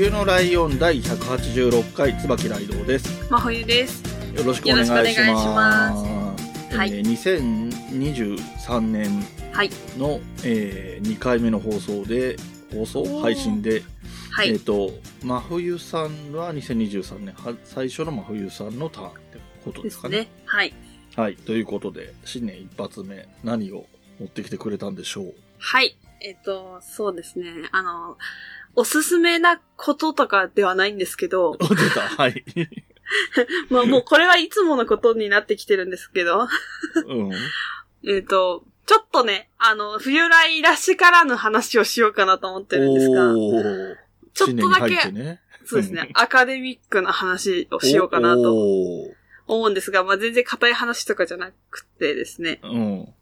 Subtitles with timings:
[0.00, 3.22] 冬のライオン第186回椿ライドウです。
[3.30, 4.02] 真冬です。
[4.34, 4.98] よろしくお願いします。
[4.98, 5.96] よろしくお願いしま
[6.70, 8.00] すはいえー
[8.62, 9.70] 2023年はい。
[9.98, 12.38] の、え2回目の放送で、
[12.72, 13.82] 放送配信で、
[14.30, 14.52] はい。
[14.52, 14.90] えっ、と、
[15.22, 20.16] 真冬さんは2023年は最初の真冬さんのターンってことでですかね。
[20.16, 20.28] すね。
[20.46, 20.72] はい。
[21.14, 21.36] はい。
[21.36, 23.84] ということで、新年一発目、何を
[24.18, 25.34] 持ってきてくれたんでしょう？
[25.58, 25.94] はい。
[26.22, 27.46] えっと、そうですね。
[27.72, 28.16] あの、
[28.74, 32.00] おすすめなこととかではないんですけど、出た。
[32.00, 32.44] はい。
[33.70, 36.48] まあもうこれはいつものことになってきてるんですけど、
[37.06, 37.32] うん。
[38.06, 43.34] えっと、ちょっとね、あの、冬来らしからぬ話をしようかなと思ってるんですが。
[44.34, 45.40] ちょっとだけね。
[45.64, 49.12] そうですね、アカデミックな話をしようかなと
[49.46, 53.14] 思うんですが、まあ全然硬い話とかじゃなくてですね、うん。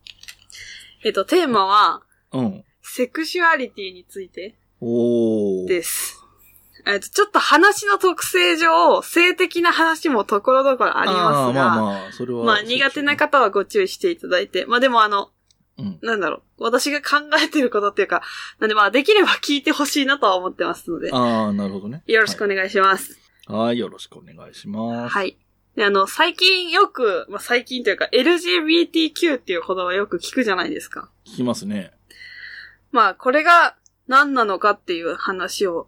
[1.05, 2.65] えっと、テーマは、うん。
[2.81, 5.69] セクシュアリティについておー。
[5.69, 6.19] です。
[6.87, 12.62] えっと、ちょっと話の特性上、性的な話もところどころありますが、まあまあまあ、それは。
[12.62, 15.31] 苦手な方はご注意していただいて、まあでもあの、
[15.79, 15.98] うん。
[16.03, 18.23] なんだろう、私が考えてることっていうか、
[18.59, 22.03] なんでまあできれば聞いてほしいなとは思ってますので、ああ、なるほどね。
[22.07, 23.19] よろしくお願いします。
[23.47, 23.59] はい。
[23.59, 25.13] はい、よろしくお願いします。
[25.15, 25.39] はい。
[25.77, 31.11] で、あの、最近よく、まあ最近というか、LGBTQ っていう言葉をよく聞くじゃないですか。
[31.25, 31.92] 聞きますね。
[32.91, 33.77] まあ、これが
[34.08, 35.86] 何なのかっていう話を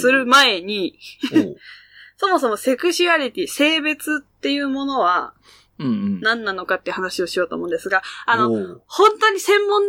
[0.00, 0.98] する前に、
[2.16, 5.34] そもそもセクシュアリティ、性別っていうものは。
[5.82, 9.82] 何なのかって話をしようと思うんですが、あの、本当に専門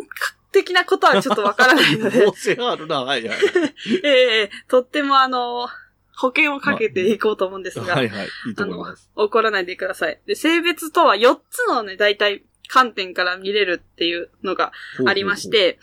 [0.54, 2.26] 的なことはちょっとわからないので
[2.60, 3.38] あるな、はいはい。
[4.04, 5.68] ええとってもあの、
[6.16, 8.28] 保険をかけていこうと思うんですが、はいはい。
[8.48, 9.10] いいと思います。
[9.16, 10.22] 怒らないでください。
[10.26, 14.72] で、性別とは4つのね、大体観点から見れるっていうのが
[15.06, 15.80] ありましほうて、ほうほう、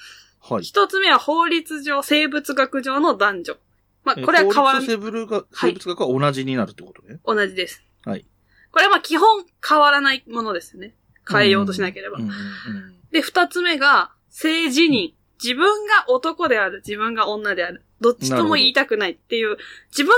[0.48, 0.62] はい。
[0.62, 3.56] 一つ目は法律上、生物学上の男女。
[4.04, 7.20] まあ、これは変わら法律と生物学生物学は同じになるってことね。
[7.24, 7.84] 同じです。
[8.04, 8.26] はい。
[8.70, 10.94] これはまあ基本変わらないものですよね。
[11.30, 12.18] 変えようとしなければ。
[12.18, 15.12] うんうんうんで、二つ目が、性自認。
[15.42, 17.84] 自分が男である、自分が女である。
[18.00, 19.56] どっちとも言いたくないっていう、
[19.90, 20.14] 自分が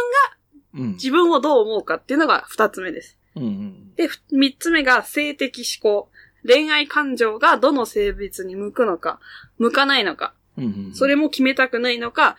[0.75, 0.93] うん。
[0.93, 3.19] 自分をどう思うかっていうのが二つ目です。
[3.37, 3.95] うんうん。
[3.97, 6.11] で、ふ三つ目が性的思考。
[6.47, 9.21] 恋愛感情がどの性別に向くのか、
[9.59, 10.34] 向かないのか。
[10.56, 10.95] うんうん。
[10.95, 12.37] それも決めたくないのか、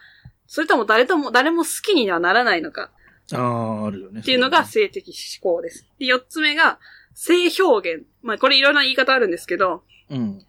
[0.47, 2.91] それとも誰とも、誰も好きにはならないのか
[3.33, 4.19] ああ、あるよね。
[4.19, 5.87] っていうのが性的思考です。
[5.99, 6.79] で、四つ目が
[7.13, 8.05] 性表現。
[8.21, 10.41] まあこれいろんな言い方あるんですけど、うん。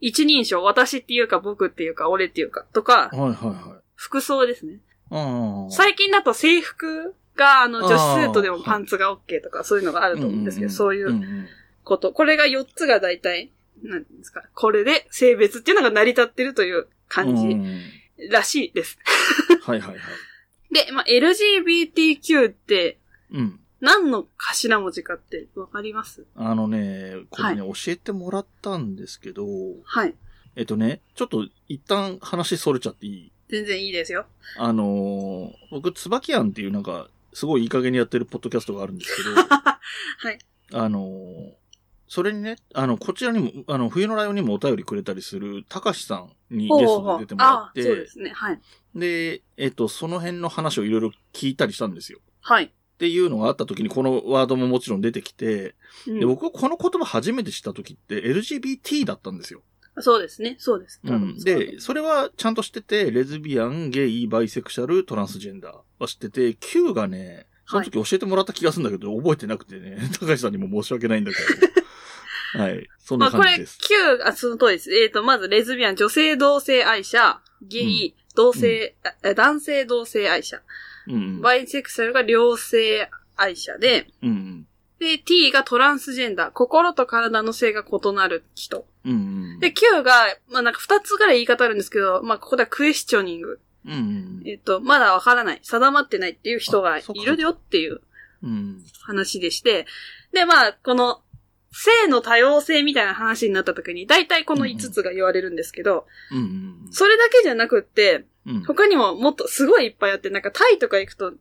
[0.00, 3.82] 一人称、私っていうか僕っていうか俺っていうかとか、はいはいはい。
[3.94, 4.78] 服装ですね。
[5.70, 11.46] 最近だと制服が、あの、女子スートでもパンツが OK とかそういうのがあると思うんですけど、そういんうん
[11.90, 12.12] こと。
[12.12, 13.50] これが4つが大体、
[13.82, 17.36] なんですか、これで性別っていうのが成り立ってるという感うん
[18.18, 18.98] じらしいです。
[19.62, 20.00] はいはいはい。
[20.72, 22.98] で、まあ、LGBTQ って
[23.32, 23.60] うん。
[23.80, 26.26] 何の頭文字かってわかります？
[26.36, 29.46] あのね、これね、教えてもらったんですけど、
[29.84, 30.14] はい。
[30.54, 33.32] えっとね、ちょっと一旦話それちゃっていい？
[33.48, 34.26] 全然いいですよ。
[34.58, 40.38] あのー僕、椿庵っていうなんか、すごいいい加減にやってるポッドキャストがあるんですけど、 はい。
[40.74, 41.52] あのー
[42.10, 48.32] それにね、あの、こちらにも、あの、冬のライオンにもお便りくれたりする、たかしさんにゲストで出てもらって、そうですね。
[48.34, 48.60] はい。
[48.96, 52.18] で、えっと、その辺の話をいろいろ聞いたりしたんですよ。
[52.40, 52.64] はい。
[52.64, 55.76] っていうのがあった時に、このワードももちろん出てきて、
[56.08, 59.62] うんで僕はこの言葉初めて知った時って LGBT だったんですよ。
[60.00, 60.56] そうですね。
[60.58, 61.00] そうです。
[61.04, 61.38] うん。
[61.38, 71.69] で、それはちゃんと知ってて、レズビアン、ゲイ、バイセクシャル、トランスジェンダーは知ってて、Q がね、その時教えてもらった気がするんだけど、覚えてなくてね、 高橋さんにも申し訳ないんだけど。
[72.58, 72.88] はい。
[72.98, 73.78] そんまあこれな感じです。
[74.22, 74.92] 9、あ、その通りです。
[74.92, 80.62] えっ、と、まずレズビアン、女性同性愛者、ゲイ、同性、あ男性同性愛者、
[81.06, 81.40] うんうん。
[81.40, 84.66] バイセクシャルが両性愛者で、うんうん。
[84.98, 88.86] で、T がトランスジェンダー、心と体の性が異なる人。
[89.04, 89.14] うんう
[89.56, 89.60] ん。
[89.60, 90.12] で、Q が、
[90.50, 93.60] まあなんか二つぐらい言い方あるんですけど、まあここではクエスチョニング。
[93.86, 94.42] うんうん。
[94.46, 98.02] えっ、と、まだわからない、定まってないっていう人がいるよっていう
[98.42, 98.84] うん。
[99.02, 99.86] 話でして、
[100.32, 101.22] で、まあ、この、
[101.72, 108.26] 性の多様性みたいな話になった時に、大体この5つが言われるんですけど、うんうんそれだけじゃなくって。
[108.66, 111.34] 他にももっとすごいいっぱいあって、なんかタイとか行くと、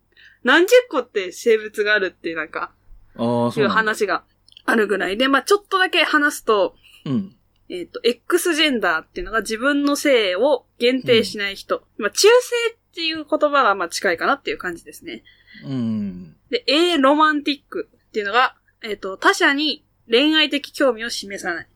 [0.44, 2.72] 何十個って生物があるっていうなんか、
[3.18, 3.68] いう。
[3.68, 4.24] 話が
[4.66, 7.36] あるぐらいで、まあちょっとだけ話すと、うん。
[7.70, 11.84] えっ、と、X ジェンダーっていうのが自分の性を限定しない人。
[11.98, 15.24] まあ中性っていう言葉がまあ近いかなっていう感じですね。
[15.66, 16.36] うん。
[16.50, 21.68] で、A ロマンティックっていうのが、えっ、と、他者に恋愛的興味を示さない。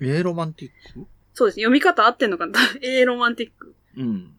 [0.00, 1.06] エロマンティック？
[1.34, 1.62] そうですね。
[1.62, 3.74] 読み方合ってんのかな ?A ロマンティック。
[3.96, 4.32] うん。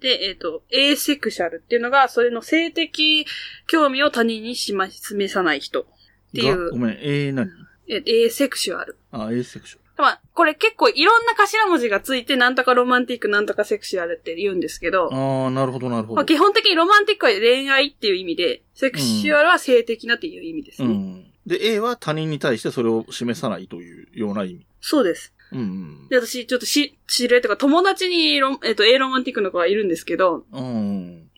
[0.00, 3.26] で、えっ、と、A セクシャルっていうのが、それの性的
[3.66, 5.82] 興味を他人にしま、示さない人。
[5.82, 5.86] っ
[6.34, 7.50] ていうがごめん、えー、何？
[7.88, 8.96] えー A セクシュアル。
[9.10, 9.80] あ、エーセクション。
[9.98, 16.14] まあ、これ結構いろんな頭文字がついて、なんとかロマンティック、なんとかセクシュアルって言うんですけど、ああ、なるほど、なるほど。
[16.16, 20.88] まあ、基本的にロマンティックは恋愛っていう意味で、セクシュアルは性的なっていう意味ですね。
[20.88, 21.29] うん。
[21.46, 24.66] で、A は他人に対してそれを示さないというような意味。
[24.80, 25.34] そうです。
[25.52, 26.08] うんうん。
[26.08, 31.28] で、私、ちょっとし、知り合いとか友達にロン、えっ、と、A ロマンティックの子がいるんですけど、うん。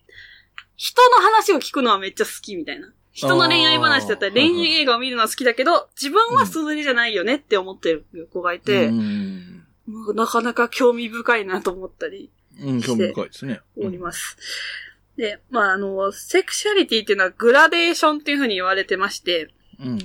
[0.75, 2.91] 人の話を聞くのはめっちゃ好きみたいな。
[3.11, 9.63] 人の恋愛話だったり、恋愛映画を見るのは好きだけど、自分はそれじゃないよねって思ってる子がいて、うん。
[10.15, 13.61] なかなか興味深いなと思ったりうん、興味深いですね。
[13.77, 14.37] おります。
[15.17, 19.49] で、まあ、あの、セクシャリティっていうのはグラデーションっていうふうに言われてまして、
[19.79, 19.99] うん。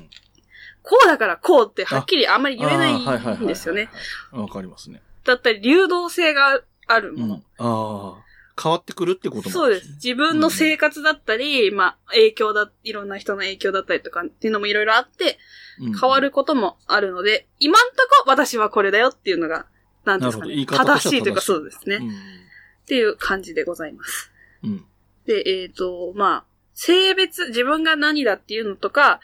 [0.83, 3.91] こうだからこうってはっきりあんまり言えないんですよね。。
[4.33, 5.03] わかりますね。
[5.25, 7.35] だったり、流動性があるもの。
[7.35, 7.43] うん。
[7.59, 8.25] ああ。
[8.61, 9.89] 変わってくるってこともそうです。。
[9.95, 15.39] 自分の生活だったり、まあ、影響だ、いろんな人の影響だったりとかっていうのもいろいろあって、
[15.81, 19.67] うん変わることもあるので、今んとこ私はこれだよっていうのが、
[20.05, 20.67] なんですかね。
[20.67, 21.99] 正しいというかそうですね。
[21.99, 24.33] っていう感じでございます。
[24.65, 24.71] うん。
[24.71, 24.85] うん。
[25.27, 26.45] で、えっ、と、まあ、
[26.75, 29.21] 性別、自分が何だっていうのとか、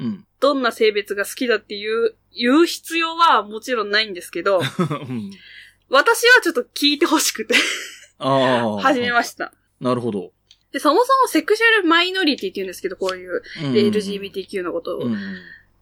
[0.00, 0.26] うん。
[0.40, 4.58] どんな性別が好きだっていう、言う必要はもちろんないんですけど、
[5.08, 5.30] うん
[5.90, 7.54] 私はちょっと聞いてほしくて。
[8.80, 9.52] 始めました。
[9.80, 10.32] なるほど。
[10.72, 15.00] で、そもそもセクシャルマイノリティって言うんですけど、こういううんで LGBTQ のことを。
[15.00, 15.18] うん。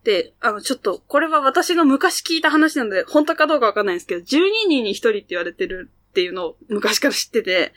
[0.04, 7.74] で、あの、ちょっと、これは私の昔聞いた話なので、本当かどうかわかんないんですけど、12人に1人って言われてるっていうのを昔から知ってて、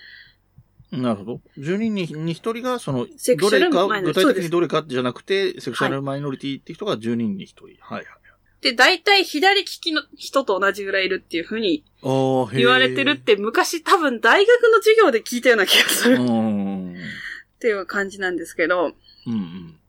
[0.91, 1.41] なるほど。
[1.57, 7.65] 10人にに1人が、その、どれか、具体的にどれかじゃなくて、セクシャルマイノリティって人が10人に1人。
[7.65, 8.05] はいはい。
[8.61, 12.57] で、大体左利きの人と同じぐらいいるっていう風にああ、へえ。
[12.59, 16.27] 言われてるって、昔多分大学の授業で聞いたような気がするっうん。
[16.27, 16.97] うん
[17.61, 18.93] ていう感じなんですけど、
[19.27, 19.79] うん。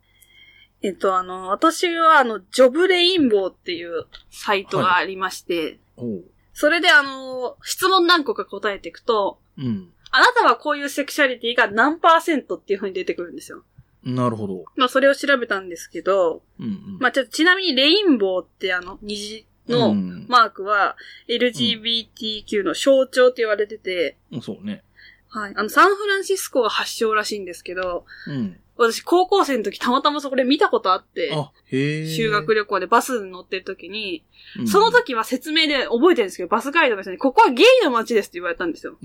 [0.83, 6.25] えっと、あの、私はあの、ジョブレインボーっていうサイトがありまして、おう。
[6.53, 9.91] それであの、質問何個か答えていくと、うん。
[10.13, 13.65] あなたはこういうセクシャリティが何パーセントっていう風に出てくるんですよ。
[14.05, 14.65] なるほど。
[14.77, 16.99] まあ、それを調べたんですけど、うんうん。
[17.01, 20.97] まあ、ちょっとちなみにレインボーってあの、虹のうんマークは
[21.29, 24.83] LGBTQ の象徴って言われてて、そうね。
[25.29, 25.55] はい。
[25.57, 28.61] あの、サンフランシスコが発祥らしいんですけど、うん。
[28.77, 32.07] 私高校生の時たまたまそこで見たことあって、あ、へえ。
[32.07, 34.25] 修学旅行でバスに乗ってる時に、
[34.59, 38.99] うんその時は説明で覚えてるんですけど、バスガイドの人に、ここはゲイの街ですって言われたんですよ。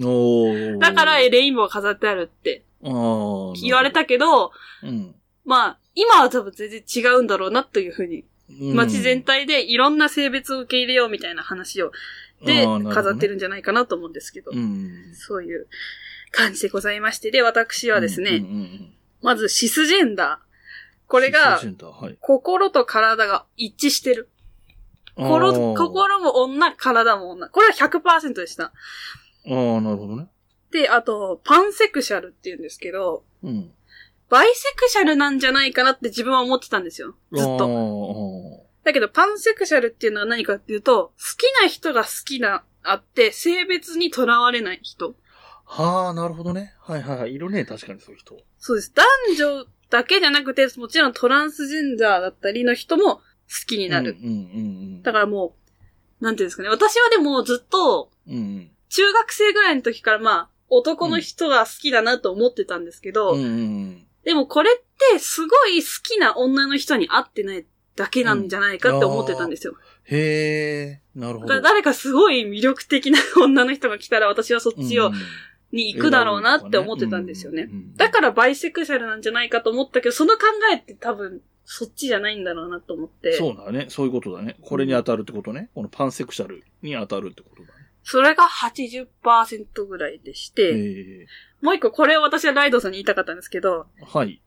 [0.79, 2.63] だから、レインボーが飾ってあるって。
[2.81, 4.51] 言われたけど、
[4.83, 5.15] うん。
[5.45, 8.25] まあ、今は多分全然違うんだろうなというふうに、
[8.59, 8.75] うん。
[8.75, 11.91] 街全体でいろんな性別を受け入れようみたいな話を、
[12.43, 15.13] で、飾ってるんじゃないかなと思うんですけど、うん。
[15.13, 15.67] そういう
[16.31, 20.47] 感じでございまして、で、私はですね、うんうんうんまずシスジェンダー。
[21.07, 21.59] これシが。
[22.19, 24.29] 心と体が一致してる。
[25.15, 27.49] 心心も女、体も女。
[27.49, 28.65] これは100%でした。
[28.65, 28.71] あ
[29.49, 30.27] あ、なるほどね。
[30.71, 33.71] で、あと、パンセクシャルって言うんですけど、うん。
[34.29, 37.15] バイセクシャルなんじゃないかなって自分は思ってたんですよ。
[37.31, 37.57] ずっと。
[37.57, 38.67] と。
[38.83, 45.15] だけど、パンセクシャルっていうのは何かっていうと、好きな人が好きな、あって、性別にとらわれない人。
[45.69, 46.73] はあ、なるほどね。
[46.79, 47.33] はいはいはい。
[47.33, 48.37] いるね、確かにそういう人。
[48.57, 48.93] そうです。
[48.95, 49.05] 男
[49.35, 53.21] 女だけじゃなくて、もちろんトランスジェンダーだったりの人も好
[53.67, 54.17] きになる。
[54.21, 54.37] うんうんう
[54.99, 55.03] ん。
[55.03, 55.55] だからも
[56.21, 56.69] う、なんていうんですかね。
[56.69, 58.71] 私はでもずっと、うんうん。
[58.89, 64.73] 中学生ぐらいの時からまあ、男の人が好きだなと思ってたんですけど、うんうんでもこれっ
[65.13, 69.75] てすごい好きな女の人に会ってないだけなんじゃないかって思ってたんですよ。
[70.03, 71.47] へえ、なるほど。
[71.47, 75.13] だから誰かすごい魅力的な女の人が来たら私はそっちを、
[75.71, 77.69] に行くだろうなって思ってたんですよね。
[77.95, 83.33] だからバイセクシャルなんじゃないかと思ったけど、その考えって多分そっちじゃないんだろうなと思って。
[83.33, 83.87] そうだね。
[83.89, 84.55] そういうことだね。
[84.61, 85.69] これに当たるってことね。
[85.75, 87.73] このパンセクシャルに当たるってことだね。
[88.03, 91.27] それが80%ぐらいでして、え
[91.61, 94.41] もう一個これを私はライドさんに言いたかったんですけど、えはい。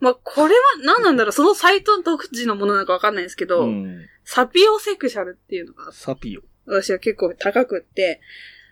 [0.00, 4.06] まあ、これは何なんだろう、そのサイト独自のものなのかわかんないですけど、うん。
[4.24, 6.40] サピオセクシャルっていうのがサピオ。
[6.66, 8.22] 私は結構高くって、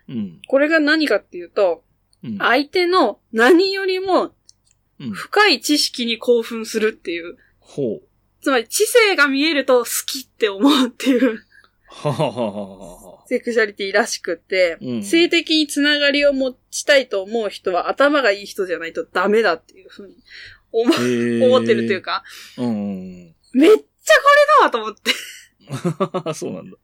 [0.09, 0.41] うん。
[0.47, 1.82] これが何かっていうと、
[2.23, 2.37] うん。
[2.37, 4.31] 相手の何よりも
[4.99, 5.11] うん。
[5.11, 7.37] 深い知識に興奮するっていう。
[7.59, 8.01] ほう。
[8.41, 11.39] つまり知性が見えると好きって思うっていう
[11.87, 13.23] はははははは。
[13.27, 20.15] セクシャリティらしくって、うん性的につながりを持ちたいと思う人は頭がいい人じゃないとダメだっていうふうに
[20.71, 22.01] 思へー思ってるという。
[22.01, 22.23] か、
[22.57, 23.35] うん。
[23.53, 23.83] めっちゃこれ
[24.59, 25.13] だわと思って。
[26.33, 26.77] そうなんだ。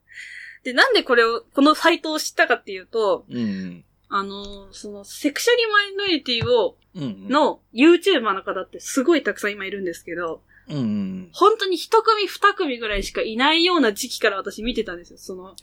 [0.63, 3.83] で、なんでこれを、このサイトを知ったかっていうと、うん。
[4.09, 11.29] あの、その、セクシャリマイノリティを、うん。、の YouTuber の方ってすごいたくさん今いるんですけど、うん。
[11.31, 15.55] 本当に一組二組ぐらいしかいないような時期から私見てたんですよ、その。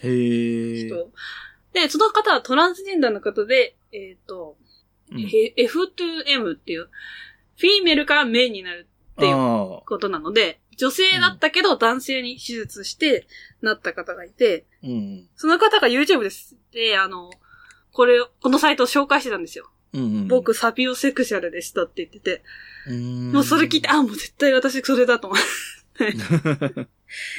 [0.89, 1.11] 人。
[1.73, 4.57] で、その方はトランスジェンダーの方で、えっ、と、
[5.13, 6.89] うんへ F2M っていう、
[7.57, 13.27] フィーメルからメインになるっていうあことなので、女性だったけど男性に手術して
[13.63, 15.29] なった方がいて、ーうん。
[15.37, 16.57] その方が YouTube です。
[16.73, 17.31] で、あの、
[17.97, 19.71] これ、このサイトを紹介してたんですよ。
[19.95, 20.29] うんうん。
[20.29, 22.43] 僕、サピオセクシャルでしたって言ってて、
[22.89, 25.39] うん、もうそれ聞いて、あ、もう絶対私それだと思っ
[25.97, 26.15] て。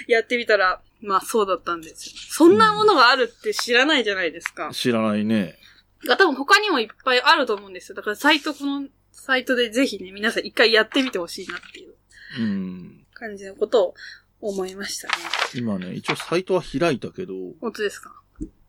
[0.11, 2.13] やってみたら、まあそうだったんですよ。
[2.29, 4.71] そんなものがあるって知らないじゃないですか。
[4.73, 5.59] 知らないね。
[6.07, 7.95] 多分他にもいっぱいあると思うんですよ。
[7.95, 11.93] だからサイト、このサイトでぜひね、皆さん一回やってみてほしいなっていう
[12.39, 13.05] うん。
[13.13, 13.95] 感じのことを
[14.41, 15.13] 思いましたね。
[15.55, 18.15] 今ね、一応サイトは開いたけど、本当ですか？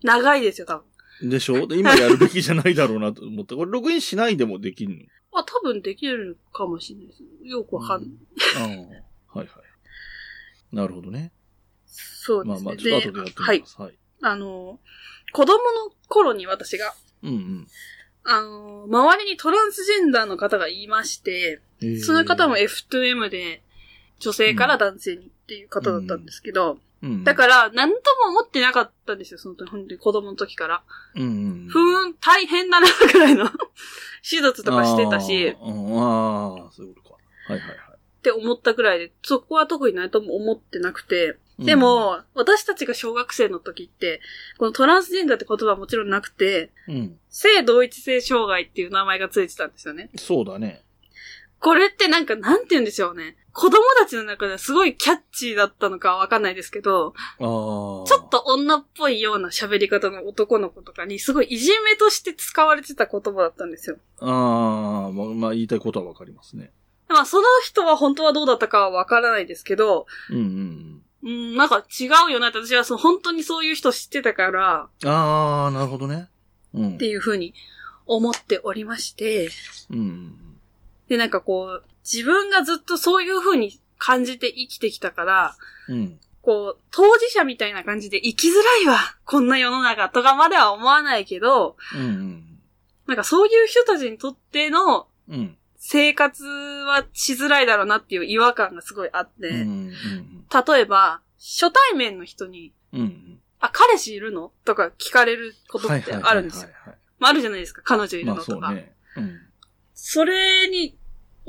[0.03, 0.85] 長いですよ、多分。
[1.23, 1.67] でしょ？
[1.69, 3.55] で、今やるべきじゃないだろうなと思って。
[3.55, 5.05] これログインしないでもできんの？
[5.33, 7.23] あ、多分できるかもしれないです。
[7.45, 8.11] よくわかんない。
[8.57, 8.65] あ
[9.35, 9.39] あ。
[9.39, 9.63] はいは
[10.73, 10.77] い。
[10.77, 11.33] なるほどね。
[11.87, 12.65] そうですね。
[12.65, 13.67] まあまあ、ちょっと後でやってはいみま。
[13.69, 13.81] す。
[13.81, 13.99] はい。
[14.23, 14.81] あの、
[15.33, 17.67] 子供の頃に私が、うんうん。
[18.25, 21.61] あの、周りにトランスジェンダーの方がいまして、
[22.05, 23.63] その方も F2M で、
[24.19, 30.83] 女性から男性にっていう方だったんですけど、うん、だから、何とも思ってなかったんですよ、その時、本当に子供の時から。
[31.15, 31.27] うんう
[31.67, 31.69] ん。
[31.69, 33.49] ふーん、大変だな、ぐらいの
[34.29, 37.17] 手術とかしてたし、っああー、そういうことか。
[37.53, 37.79] はいはいはい。
[38.23, 44.21] て思ったくらいで、そこは特に何とも思ってなくて、でも、私たちが小学生の時って、
[44.59, 47.19] このトランスジェンダーって言葉はもちろんなくて、うん、うん。
[47.31, 50.11] 性同一性障害っていう名前がついてたんですよね。
[50.17, 50.85] そうだね。
[51.61, 53.37] これってなんか、なんて言うんでしょうね。
[53.53, 57.15] 子供たちの中ではすごいキャッチーだったのかわかんないですけど。
[57.39, 63.97] ちょっと女っぽいような喋り方の男の子とかにすごいいじめとして使われてた言葉だったんですよ。
[64.21, 66.71] ああ、まあ、まあ、言いたいことはわかりますね。
[67.09, 75.09] まあその人は本当はどうだったかはわからないですけど、うんうんうん、なんか違うよなって私はその本当にそういう人知ってたから、うん。
[75.09, 76.29] ああ、なるほどね。
[76.75, 76.95] うん。
[76.95, 77.55] っていうふうに
[78.07, 79.49] 思っておりまして、
[79.91, 80.48] うん。
[81.09, 85.57] でなんかこう、自分がずっとそういうふうに感じて生きてきたから、
[85.89, 86.21] うん。
[86.41, 92.45] こう、当事者みたいな感じで生きづらいわこんな世の中とかまでは思わないけど、うんうん。
[93.07, 95.57] なんかそういう人たちにとってのうん。
[95.77, 99.93] 生活はしづらいだろうなっていう違和感がすごいあって、うんうん
[100.51, 103.01] 例えば、初対面の人に、うん。
[103.01, 103.41] うん。
[103.61, 106.71] あ、彼氏いるのとか聞かれることってあるんですよ。
[106.87, 106.95] あ、
[107.29, 108.69] あるじゃないですか、彼女いるまあのとか。
[108.69, 108.93] そうね。
[109.17, 109.41] うん。
[109.95, 110.98] それに、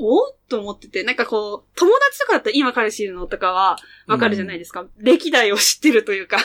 [0.00, 3.76] おっと思ってて、なんかこう、友達とかだったら今彼氏いるのとかは
[4.06, 4.86] わかるじゃないですか。
[4.96, 6.38] 歴代を知ってるというか。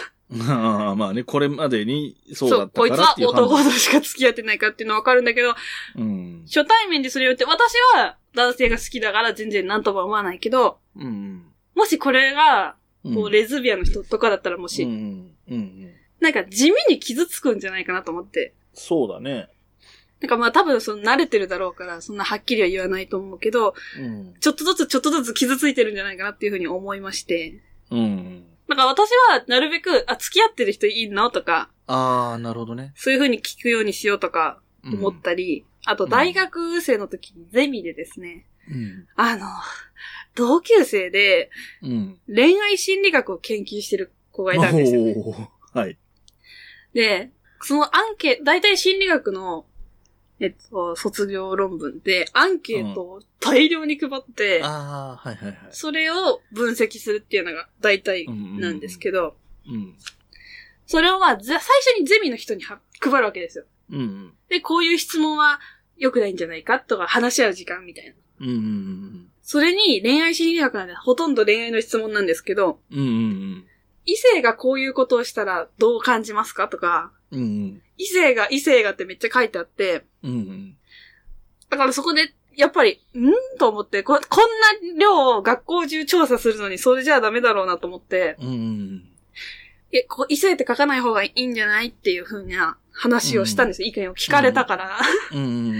[0.50, 5.56] ああ、まあね、これまでにそうだったこいつはからっていう判断男としか付き合ってないかっていうのはわかるんだけど、
[5.96, 6.44] うん。
[6.46, 11.46] 初対面でそれを言って、私は男性が好きだから全然何とも思わないけど、うん。
[11.76, 13.16] もしこれが、うん。
[13.16, 15.56] こう、レズビアンの人とかだったらもし、うんうん。
[15.56, 15.92] うん。
[16.20, 18.54] なんか地味に傷つくんじゃないかなと思って。
[18.74, 19.48] そうだね。
[20.26, 24.34] なんかまあ多分その慣れてるだろうから、そんなはっきりは言わないと思うけど、うん。
[24.40, 27.62] ちょっとずつちょっとずつ傷ついてるんじゃないかなっていうふうに思いまして。
[27.92, 28.44] うん。
[28.68, 32.94] なんか私はなるべく、あ、付き合ってる人いいのとか、ああ、なるほどね。
[32.96, 39.08] そういうふうに聞くようにしようとかうん思ったり、あと大学生の時にゼミでですね、うん。
[39.16, 39.46] あの、
[40.34, 41.52] 同級生で
[41.84, 42.20] うん。
[42.28, 45.02] 恋愛心理学を研究してる子がいたんですよ。
[45.02, 46.00] おーはい。
[46.96, 47.30] で、
[47.62, 49.66] そのアンケート、大体心理学の、
[50.40, 55.58] えっと、卒業論文で、アンケートを大量に配って、ああ、はいはいはい。
[55.72, 59.36] それを分析するっていうのが大体なんですけど、
[59.68, 59.96] うん。
[60.86, 61.68] それをまあ、ぜ最初
[62.00, 63.66] にゼミの人には配るわけですよ。
[63.92, 64.34] うん。
[64.50, 65.60] で、こういう質問は
[65.98, 68.14] 良くないんじゃないかとか話し合う時間みたいな。
[68.42, 68.50] うん。
[68.50, 69.28] うん。
[69.42, 73.00] それに恋愛心理学なんでほとんど恋愛の質問なんですけど、うん。
[73.00, 73.66] うん。
[74.06, 77.82] 異性がこういうことをしたらどう感じますかとか、うん。
[77.98, 80.76] 異性が異性がってめっちゃ書いてあって、うん。
[81.70, 83.58] だからそこでやっぱり、ん？
[83.60, 89.04] と思ってこ、こんな量を学校中調査するのにそれじゃダメだろうなと思って、うん。
[89.92, 93.88] え、ここ、急いで書かない方がいいんじゃないっていう風な話をしたんですよ。
[93.88, 94.98] 意見を聞かれたから。
[95.34, 95.74] うん。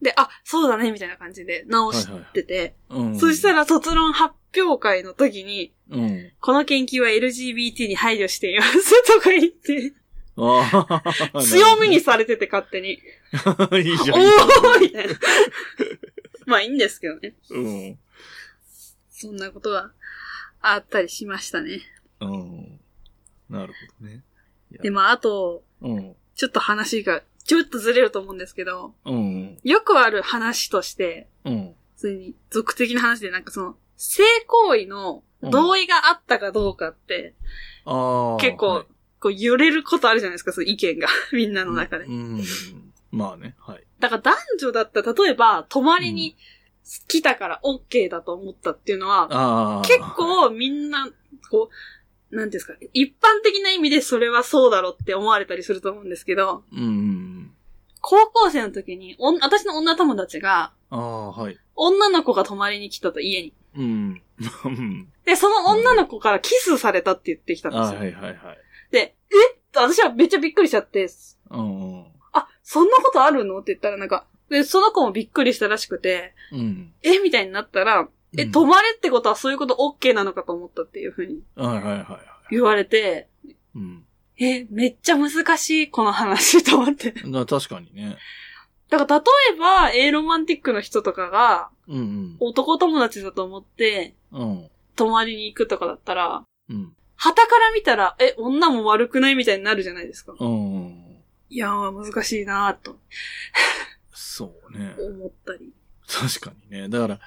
[0.00, 2.74] で、あ、そうだね、みたいな感じで直してて。
[2.88, 3.18] うん。
[3.18, 6.32] そしたら卒論発表会の時に、うん。
[6.40, 9.92] この研究は LGBT に配慮しています とか言って。
[11.42, 12.92] 強みにされてて勝手に。
[12.92, 14.20] いいじゃん。
[14.20, 15.14] おーみたいな。
[16.46, 17.34] まあいいんですけどね。
[17.50, 17.98] うん。
[19.10, 19.92] そんなことが
[20.60, 21.80] あったりしましたね。
[22.20, 22.80] うん。
[23.48, 24.22] なるほどね。
[24.70, 26.16] で、まああと、うん。
[26.34, 29.58] ちょっと話が、ちょっとずれると思うんですけど、うん。
[29.62, 31.74] よくある話として、うん。
[31.96, 37.34] 普通に俗的な話でなんかその、性行為の同意があったかどうかって、
[37.84, 38.40] ああ。
[38.40, 38.86] 結構はい
[39.20, 42.06] こう揺れることあるじゃないですか、そういう意見が、 みんなの中で。
[42.06, 42.42] うん。
[43.10, 43.84] まあね、はい。
[43.98, 46.36] だから男女だったら、例えば、泊まりに
[47.08, 49.82] 来たから OK だと思ったっていうのは、ああ。
[49.82, 51.08] 結構みんな、
[51.50, 51.70] こ
[52.32, 57.52] う、なんですか、一般的な意味でそれはそうだろうって思われたりすると思うんですけど、うん。
[58.00, 61.58] 高校生の時に、おん私の女友達が、ああ、はい。
[61.74, 63.52] 女の子が泊まりに来たと家に。
[63.76, 64.22] うん。
[64.64, 68.00] うんで、その女の子からキスされたって言ってきたんですよ。
[68.00, 68.58] はいはいはい。
[68.90, 69.34] で、え？
[69.74, 71.08] 私はめっちゃびっくりしちゃって、
[71.50, 72.06] うん。
[72.32, 73.58] あ、そんなことあるの？
[73.60, 76.92] って言ったらなんか、で、その子もびっくりしたらしくて、うん。
[77.02, 77.18] え？
[77.18, 82.04] みたいになったら、え、うん泊まれってことはそういうこと OK なのかと思ったっていうふうにはいはいはいはい。
[82.50, 83.28] 言われて、
[83.74, 84.04] うん。
[84.38, 87.12] え、めっちゃ難しい、この話と思って。
[87.24, 88.16] な確かにね。
[88.88, 89.24] だから例
[89.56, 94.40] えば、エーロマンティックの人とかが、うん男友達だと思って、うん。
[94.40, 94.70] うん。
[94.96, 96.92] 泊まりに行くとかだったら、うん。
[97.22, 100.32] 旗から見たら、え、女も悪くないみたいになるじゃないですか。
[100.40, 101.16] うん。
[101.50, 102.96] いやー、難しいなーと
[104.12, 104.94] そうね。
[104.98, 105.70] 思ったり。
[106.08, 106.88] 確かにね。
[106.88, 107.20] だから、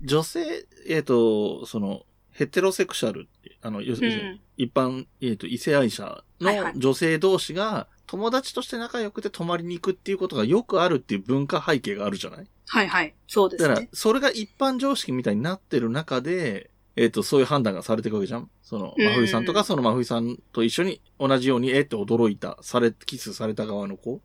[0.00, 4.40] 女性、えっ、と、その、ヘテロセクシャルって、あの、要するに、うん。
[4.56, 12.46] 一般、えっ、と、異性愛者の女性同士が、友達として仲良くて泊まりに行くっていうことがよくあるっていう文化背景があるじゃない？
[12.68, 13.14] はいはい。
[13.26, 24.20] そうですだからね。、それが一般常識みたいになってる中で、えっ、と、そういう判断がされていくわけじゃんその、うん真冬さんとか、その真冬さんと一緒に同じように、えって驚いた、され、キスされた側の子。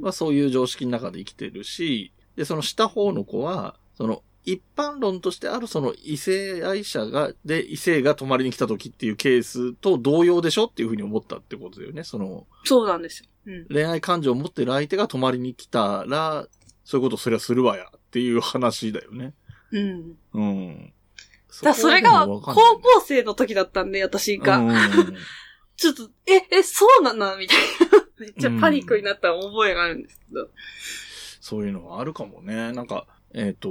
[0.00, 12.04] はそういう常識の中で生きてるし、で、その下方の子は、その、一般論としてあるその異性愛者が、で、異性が泊まりに来た時っていうケースと同様でしょっていうふうに思ったってことだよね。
[12.04, 13.28] その、そうなんですよ。
[13.46, 13.66] うん。
[13.68, 16.46] 恋愛感情を持ってる相手が泊まりに来たら、
[16.84, 19.32] そういうことそりゃするわやっていう話だよね。
[19.72, 20.16] うん。
[20.34, 20.92] うん。
[21.62, 24.58] だそれが高校生の時だったんで、私が。
[24.58, 24.74] うん
[25.76, 28.06] ちょっと、え、え、そうなんだみたいな。
[28.18, 30.48] めっちゃパニックになった覚えがあるんですけど。
[31.40, 32.72] そういうのはあるかもね。
[32.72, 33.70] なんか、えっ、と、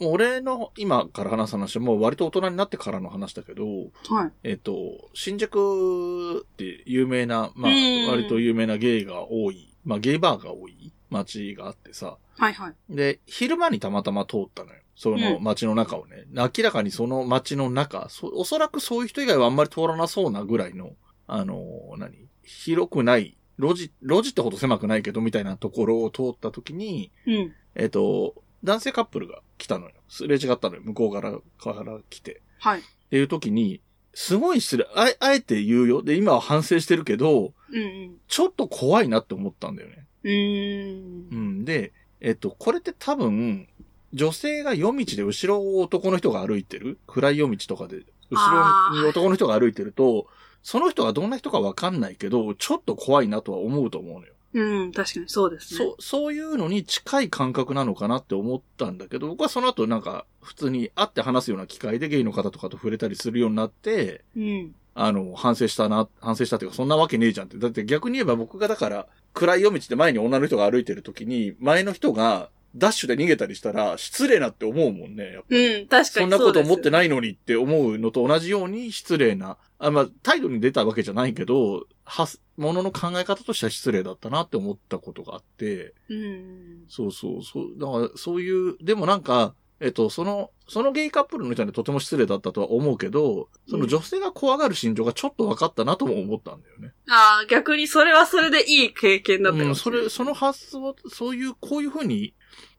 [0.00, 4.32] 俺の今から話す話はもう割と大人になってからの話だけど、はい。
[4.42, 4.72] えっ、と、
[5.14, 12.74] 新宿って有名な、まあうん、割と有名なゲイが多い、まあゲイバーが多い街があってさ、はいはい。
[12.90, 14.80] で、昼間にたまたま通ったのよ。
[14.96, 16.24] その街の中をね。
[16.32, 20.92] 明らかにその街の中、そおそらくそういう人以外はあんまり通らなそうなぐらいの、
[21.26, 22.28] あのー何？
[22.42, 27.52] 広くない、路地、路地ってほど狭くないけどみたいなところを通った時に、うん。
[27.74, 29.92] えっ、と、男性カップルが来たのよ。
[30.08, 30.82] すれ違ったのよ。
[30.84, 32.40] 向こうから、から来て。
[32.58, 32.80] はい。
[32.80, 33.80] っていう時に、
[34.14, 36.02] すごい失礼、あえ、あえて言うよ。
[36.02, 38.16] で、今は反省してるけど、うんうん。
[38.28, 40.06] ちょっと怖いなって思ったんだよね。
[40.22, 41.34] うーんう。
[41.34, 41.64] ん。
[41.64, 43.68] で、えっと、これって多分、
[44.14, 46.98] 女性が夜道で後ろを男の人が歩いてる？
[47.06, 50.26] 暗い夜道とかで、後ろに男の人が歩いてると、
[50.62, 54.32] その人がどんな人かわかんないけど、ちょっと怖いなとは思うと思うのよ。
[54.54, 55.78] うん、確かにそうですね。
[55.78, 64.74] そう、そういうのに近い感覚なのかなって思ったんだけど、僕はその後なんか、普通に会って話すような機会でゲイの方とかと触れたりするようになって、うん。
[64.94, 67.58] あの、反省したな、反省したっていうか、そんなわけねえじゃんって。
[67.58, 75.32] だって逆に言えば僕がだから、暗い夜道で前に女の人が歩いてる時に、前の人がダッシュで逃げたりしたら、失礼なって思うもんね。
[75.32, 77.04] やっぱうん、確かにそんなこと思ってない。
[77.08, 79.56] のにって思うのと同じように失礼な。
[79.78, 86.84] あ、まあ、態度に出たわけじゃないけど、はす、ものの考え方としては失礼だったなって思ったことがあって、うん。
[86.88, 96.92] そうそう、そう、だからそういう、でもなんか、えっと、その、そのゲイカップルの人にはとても失礼だったとは思うけど、その女性が怖がる心情がちょっと分かったなとも思ったんだよね。
[97.08, 100.08] ああ、逆にそれはそれでいい経験だったかうん、それ。
[100.08, 102.34] その発想、そういう、こういうふうに、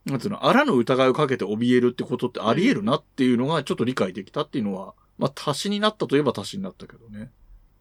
[0.06, 7.32] なんつうの、あらぬ疑いをかけて怯えるってことってあり得るなっていうのがちょっと理解できたっていうのは、まあ、足しになったといえば足しになったけどね。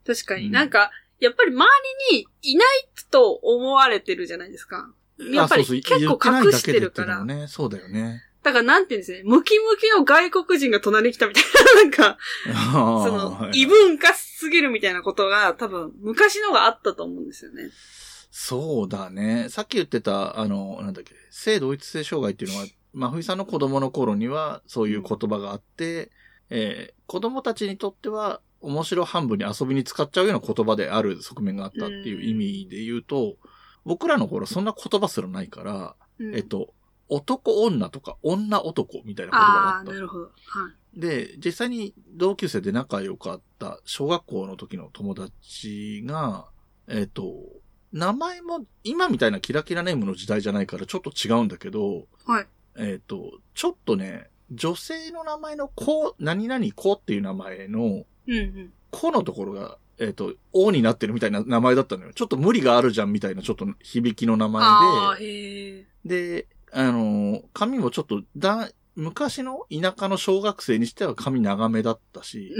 [0.07, 0.47] 確かに。
[0.47, 1.65] うんなんか、やっぱり周
[2.11, 4.93] りにいないと思われてるじゃないですか。
[5.19, 6.33] やっぱり結構隠してるか言ら。
[6.33, 8.23] ってないだけでっていうのもね、そうだよね。
[8.45, 12.19] だからなんていうんですね、ムキムキの外国人が隣に来たみたいな、なんか、
[12.53, 17.71] その、異文化すぎるみたいなことが多分昔のがあったと思うんですよね。
[18.31, 19.49] そうだね。
[19.49, 26.11] さっき言ってた、あの、なんだっけ、性同一性障害っていうのは、まふいさんの子供の頃にはそういう言葉があって、
[26.51, 33.37] えー子供たちにとっては面白半分に遊びに使っちゃうような言葉である側面があったっていう意味で言うと、
[33.85, 36.73] 僕らの頃そんな言葉すらないから、うんえっと、
[37.09, 40.01] 男女とか女男みたいな言葉がああ、あったな。
[40.01, 40.25] るほど。
[40.25, 40.31] は
[40.97, 41.01] い。
[41.01, 46.47] で、実際に同級生で仲良かった小学校の時の友達が、
[46.89, 47.35] えっ、と、
[47.93, 52.47] 名前も今みたいなキラキラネームの時代じゃないからちょっと違うんだけど、はい。
[52.77, 58.73] えっ、と、ちょっとね、女性の名前の子、何々子っていう名前の、うんうん。
[58.91, 62.13] 子のところが、えっ、と、王になってるみたいな名前だったのよ。
[62.13, 65.87] ちょっと無理があるじゃんみたいなちょっと響きの名前で。
[66.05, 72.53] で、あのー髪もちょっとだ、昔の田舎の小学生にしては髪長めだったし、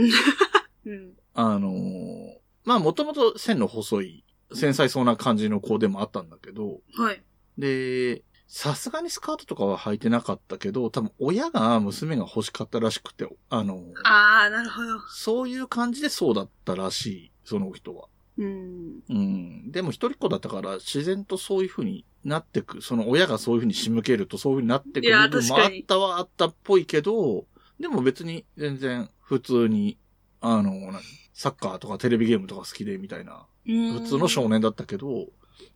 [0.87, 1.13] うん。
[1.35, 7.23] あのーまあもともと線の細い、繊細そうな感じの子でもあったんだけど、はい。
[7.59, 15.01] で、さすがにスカートとかは履いてなかったけど、多分親が娘が欲しかったらしくて、あのーああ、なるほど。
[15.09, 18.07] そういう感じでそうだったらしい、その人は。
[18.39, 19.01] うん。
[19.09, 19.71] うん。
[19.71, 22.81] でも一人っ子だったから自然とそういう風になってく。
[22.81, 27.47] その親がそういう風に仕向けるとそういう風になってくいや部分もあったはあったっぽいけど、
[27.79, 29.99] でも別に全然普通に、
[30.41, 31.01] あの、何
[31.33, 35.27] サッカーとかテレビゲームとか好きでみたいな、普普通の少年だったけど、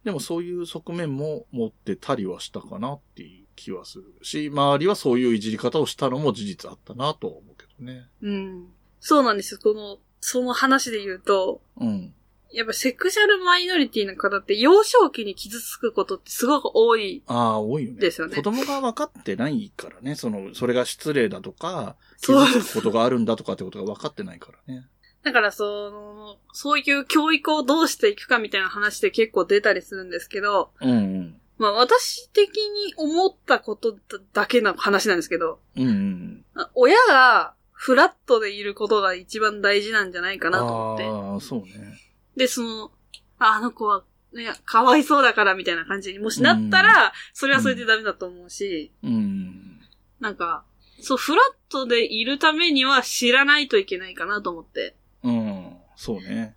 [0.05, 8.09] でもそういう側面も持ってたりはしたかなっていう気はするし、周りはそういういじり方をしたのも事実あったなとは思うけどね。
[8.23, 8.67] うん。
[9.01, 9.61] そうなんですよ。
[9.63, 12.15] この、その話で言うと、うん。
[12.53, 17.23] やっぱセクシャルマイノリティの方って幼少期に傷つくことってすごく多い。
[17.27, 18.01] ああ、多いよね。
[18.01, 20.15] ですよね子供が分かってないからね。
[20.15, 24.87] その、それが失礼だとか、傷つくことがあるんだとかってことが分かってないからね。
[25.23, 31.41] だからその、そういう教育をどうしていくかみたいな話で結構出たりするんですけど、うんうん。
[31.59, 33.99] まあ私的に思ったことだ
[34.33, 36.45] だけの話なんですけど、うんうん。
[36.55, 41.05] あ親がフラットでいることが一番大事なんじゃないかなと思って。
[41.05, 42.08] ああ、そうね。
[42.39, 42.91] で、その、
[43.39, 49.81] ああの子は、ね、かわいそうだからみたいな感じにもしなったら、それはそれでダメだと思うし、うん。
[50.21, 50.65] なんか、
[51.01, 54.97] そう、フラットでいるためには知らないといけないかなと思って。
[55.23, 55.77] うん。
[55.97, 56.57] そうね。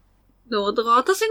[0.49, 1.27] でも、だから私の、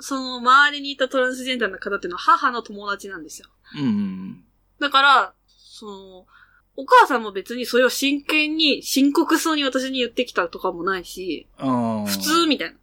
[0.00, 3.48] その、周りにいたトランスジェンダーの方っていうのは母の友達なんですよ。
[3.76, 4.44] うんうん。
[4.78, 6.26] だから、その、
[6.76, 11.48] お母さんも別にそれを真剣に、深刻そうに私に言ってきたとかもないし。
[11.58, 12.76] 普通みたいな。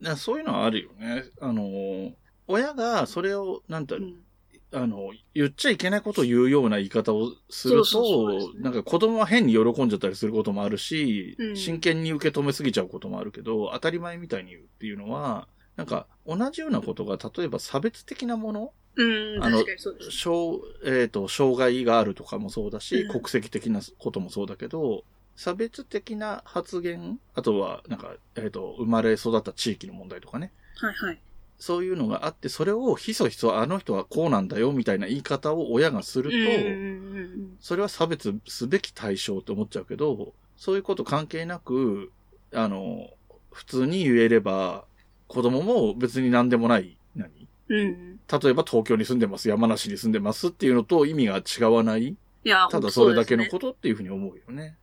[0.00, 1.24] なそういうのはあるよね。
[1.40, 2.12] あの、
[2.46, 4.26] 親がそれを、なんだろう、うん
[4.72, 19.62] あの、言っちゃいけないことを言うような言い方をするそうそうそうねとなんか子供は変に喜んじゃったりすることもあるし、うん真剣に受け止めすぎちゃうこともあるけど、当たり前みたいに言うっていうのは、なんか同じようなことが、例えば差別的なものうん、あの。
[20.10, 25.04] 障、えっ、と、障害があるとかもそうだし、うん国籍的なこともそうだけど、
[25.36, 30.52] 差別的な発言、あとは、なんか、えっ、と、生まれ育った地域の問題とかね。
[30.76, 31.20] はいはい。
[31.58, 42.12] そういうのがあって、それをひそひそあの人はこうなんだよみたいな言い方を親がすると、それは差別すべき対象って思っちゃうけど、そういうこと関係なく、
[42.52, 43.10] あの、
[43.50, 44.84] 普通に言えれば、
[45.28, 47.48] 子供も別に何でもない、何？
[47.68, 47.78] うん。
[47.78, 48.20] うん。
[48.26, 52.08] 例えば東京に住んでます、山梨に住んでますっていうのと意味が違わない。
[52.08, 53.50] いや、ただそれだけのと。
[53.50, 54.76] ことっていうふうに思うよね。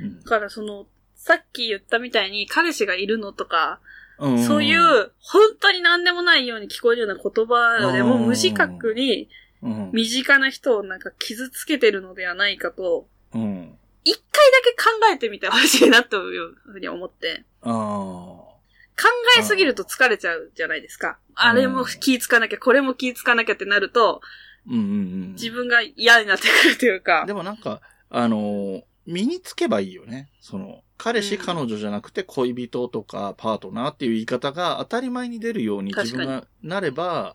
[0.00, 3.80] うんだからその、さっき言ったみたいに彼氏がいるのとか、
[4.18, 9.28] うんそうい、う、本当に何でもないように聞こえるような言葉でもうん無自覚に
[9.62, 9.90] うん。
[9.92, 13.76] 身近な人をなんか傷つけてるのではないかと、うん。
[14.04, 17.44] 一回だけ考えてみてほしいなというふうに思って。
[17.62, 19.06] 考
[19.38, 21.18] えすぎると疲れちゃうじゃないですか。
[21.34, 24.20] あれも気ぃつかなきゃ、これも気ぃつかなきゃってなると、
[24.68, 25.32] うんうんうん。
[25.32, 27.32] 自分が嫌になってくるというかで。
[27.32, 27.80] もなんか、
[28.10, 30.28] あのー身につけばいいよね。
[30.40, 37.34] その、彼氏、うん彼女じゃなくて恋人とかパートナーっていう言い方が当たり前に出るように自分がなれば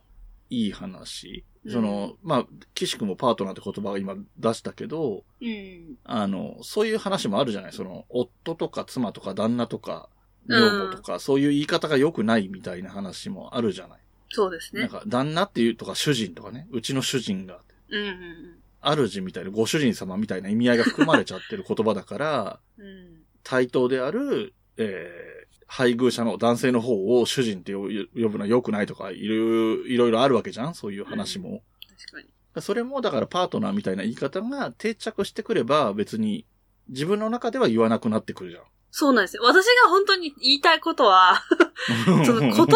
[0.50, 1.44] いい話。
[1.48, 5.96] うんその、まあ、岸君もパートナーって言葉を今出したけど、うん。
[6.04, 10.10] あの、そういう話もあるじゃないその、夫とか妻とか旦那とか、
[10.50, 14.00] 女房とか、そういう言い方が良くないみたいな話もあるじゃない。
[14.28, 14.82] そうですね。
[14.82, 22.86] なんか、旦那っていうとか主人とかね、うちの主人が、うんうん主みたいな、ご主人様みたいな意味合いが含まれちゃってる言葉だから、うん。
[22.86, 23.20] うん。
[23.44, 27.82] 対等である、えー、配偶者の男性の方を主人って呼
[28.30, 30.76] ぶのは良くないとか、いろいろいろいろあるわけじゃん？
[30.76, 31.62] そういう話も。
[31.98, 32.62] 確かに。
[32.62, 36.46] それもだからパートナーみたいな言い方が定着してくれば別に
[36.88, 38.64] 自分の中では言わなくなってくるじゃん。
[38.96, 39.42] そうなんですよ。
[39.44, 41.42] 私が本当に言いたいことは、
[42.06, 42.68] その言葉狩り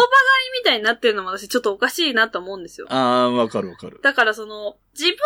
[0.58, 2.88] みたいになってるのも私ちょっとおかしいなと思うんですよ。
[2.90, 4.00] ああ、わかるわかる。
[4.02, 5.16] だからその、自分は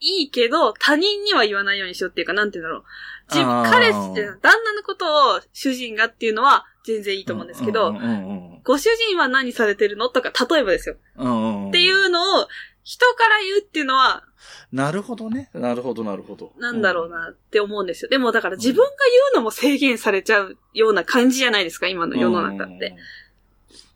[0.00, 2.84] いいけど、他人には言わないようにしようっていうか、なんて言うんだろう。
[3.32, 10.96] 自分、彼氏って、旦那のことを主人がっていうのは全然いいと思うんですけど、うんうんご主人は何されてるのとか、例えばですよ。
[11.18, 12.48] うんうんうんっていうのを、
[12.84, 14.24] 人から言うっていうのは、
[14.70, 15.50] なるほどね。
[15.54, 16.52] なるほど、なるほど。
[16.58, 18.10] なんだろうなって思うんですよ。
[18.10, 18.96] でもだから自分が言
[19.32, 22.94] うのも制限されちゃうような感じじゃないですか、今の世の中って。。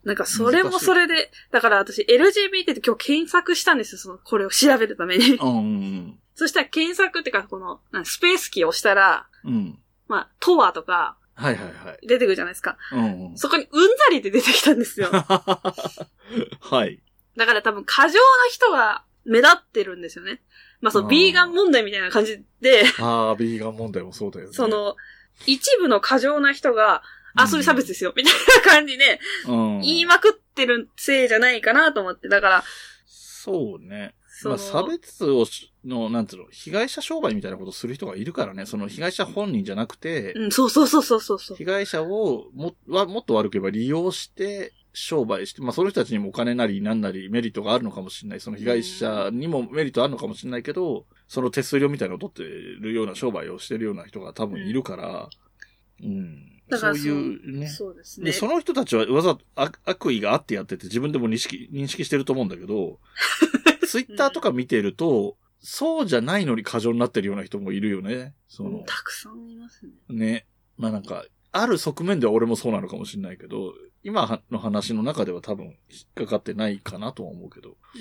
[0.05, 5.37] なんかそれもそれで、だから私 LGBT って今日検索したんですよ、その、これを調べるために。
[5.37, 9.55] うんうんそしたら検索っていうか、この、スペースキーを押したら、うん。
[9.55, 9.79] うん。
[10.07, 12.07] まあ、トワとかはいはいはい。
[12.07, 12.77] 出てくるじゃないですか。
[12.93, 13.37] うんうん。
[13.39, 15.09] そこにうんざりって出てきたんですよ。
[16.61, 17.01] はい。
[17.39, 18.21] だから多分過剰な
[18.51, 20.43] 人が目立ってるんですよね。
[20.81, 24.53] まあそのあービーガン問題みたいな感じで、ああ、ビーガン問題もそうだよね。
[24.53, 24.97] そ、の、
[25.47, 27.03] 一部の過剰な人が、
[27.35, 28.33] あ、そういう差別ですよ、みたい
[28.65, 29.81] な感じで、うん。
[29.81, 32.29] 言いまくってるせいじゃないかなと思って。
[32.29, 32.65] だから、
[33.07, 34.15] そうね。
[34.45, 38.67] まあ、差別をし、の、なんつうの、被害者商売みたいなことをする人がいるからね。
[38.67, 41.57] その被害者本人じゃなくて、うん、そうそうそうそうそうそう。
[41.57, 48.41] 被害者をも、は、もっと悪く言えば利用して、商売して、まあ、その人たちにもお金なりなんなりメリットがあるのかもしれない。
[48.41, 55.29] その被害者にもメリットあるのかもしれないけど、その手数料みたいなのを取ってるような商売をしてるような人が多分いるから、
[56.03, 56.59] うん。
[56.71, 57.67] そうだからそういうね。
[57.69, 58.27] そうですね。
[58.27, 63.01] で、その人たちはわざと悪悪意があってやってて自分でも認識、認識してると思うんだけど、
[63.87, 68.35] ツイッターとか見てると、そうじゃないのに過剰になってるような人もいるよね。
[68.49, 69.93] その、たくさんいますね。
[70.09, 70.47] ね。
[70.77, 75.73] まあなんか、ある側面では俺もそうなのかもしれないけど、今の話の中では多分引
[76.23, 77.77] っかかってないかなとは思うけど。
[77.95, 78.01] うん。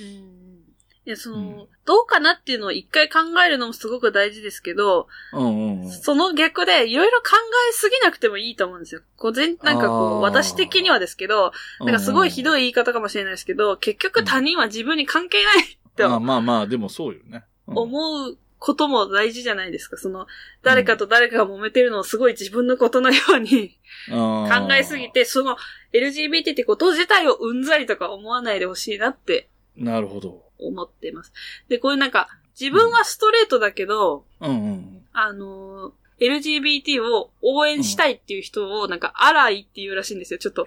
[1.05, 5.89] いや、その、うんどうかなっていうのを一回考えるのもすごく大事ですけど、うんうんうん。
[5.89, 7.37] その逆でいろいろ考
[7.69, 9.01] えすぎなくてもいいと思うんですよ。
[9.15, 17.45] こう全、なんかこう、私的にはですけど、なんかすごいひいどい言い方かもしれないですけど、結局他人は自分に関係ないってまあまあまあ、でもそうよね。
[17.67, 19.97] うん思うことも大事じゃないですか。
[19.97, 20.27] その、
[20.63, 23.77] 誰かと誰かが揉めてるのをすごい自分のことのように
[24.09, 25.11] 考考えすぎ。
[25.11, 25.57] て、その
[25.93, 30.43] LGBT ってこと自体をうんざりとか思わないでほしいなってなるほど。
[30.59, 31.31] 思ってます。
[31.69, 32.27] で、こういうなんか、
[32.59, 35.01] 自分はストレートだけど、うんうん。
[35.13, 40.39] あのー LGBT を応援したいっていう人を、なんか、荒いっていうらしいんですよ。
[40.39, 40.65] ちょっと。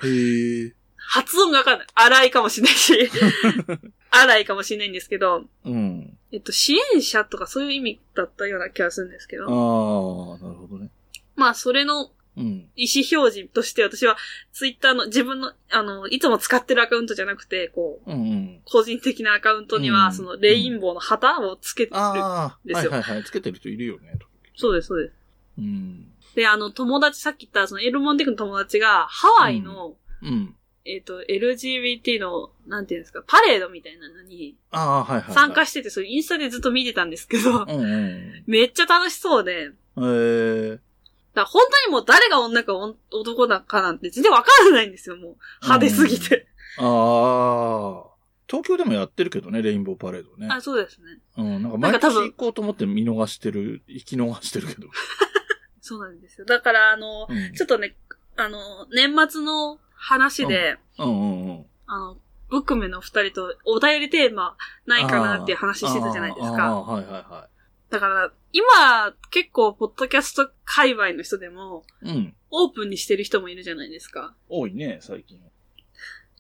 [0.97, 1.87] 発音がわかんない。
[1.95, 3.11] 荒いかもしれないし、
[4.11, 6.17] 荒いかもしれないんですけど、うん。
[6.33, 10.91] えっと、支援者とかそういう意味だったような気がするんですけああ、ど、なるほどね。
[11.37, 12.69] まあ、それのうん。
[12.77, 14.17] 意思表示として私は、
[14.53, 18.61] ツイッターの自分の、あの、いつも使ってるアカウントじゃなくて、こう、うんうん。
[18.65, 21.99] 個人的なアカウントには、うんその、レインボーの旗をつけてる。
[21.99, 23.25] ああ、ですよはいはいはい。
[23.25, 24.15] つけてる人いるよね。
[24.57, 25.15] そうです、そうです。
[25.59, 26.07] うん。
[26.35, 30.55] で、あの、友達、さっき言った、その、エルモンティックの友達が、ハワイの、うん。
[30.95, 34.57] えっ、と、LGBT の、なんていうんですか、パレードみたいなのに。
[34.73, 38.45] 参加してて、それインスタでずっと見てたんですけど、うんうん。
[38.47, 40.91] めっちゃ楽しそうで、ええ
[41.35, 45.37] ら本当にもう誰が女か女男だかなんて全然わからないんですよ、もう。
[45.63, 46.47] 派手すぎて。
[46.79, 48.11] ああ。
[48.49, 50.49] 東京でもやってるけどね、レインボーパレードね。
[50.51, 51.21] あ、そうですね。
[51.37, 51.63] うん。
[51.63, 54.89] なんか毎年行こうと思って見逃してる、生き逃してるけど。
[55.81, 56.47] そうなんですよ。
[56.47, 57.53] だから、あの、うん。
[57.53, 57.97] ちょっとね、
[58.37, 61.67] あの、年末の話で、うんうんうん。
[61.87, 62.17] あの、
[62.49, 66.75] ブックメンの二人とお便りテーマないかなっていう話してたじゃないですか。
[66.75, 67.49] はいはいは
[67.91, 72.11] だから、今、結構、ポッドキャスト界隈の人でも、い。
[72.11, 72.35] うん。
[72.51, 74.35] オープンにしてる人もいるじゃないですか。
[74.49, 75.41] 多いね、最近。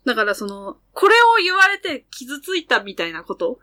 [0.04, 3.58] だから、その、これを言われて傷ついたみたいなこと？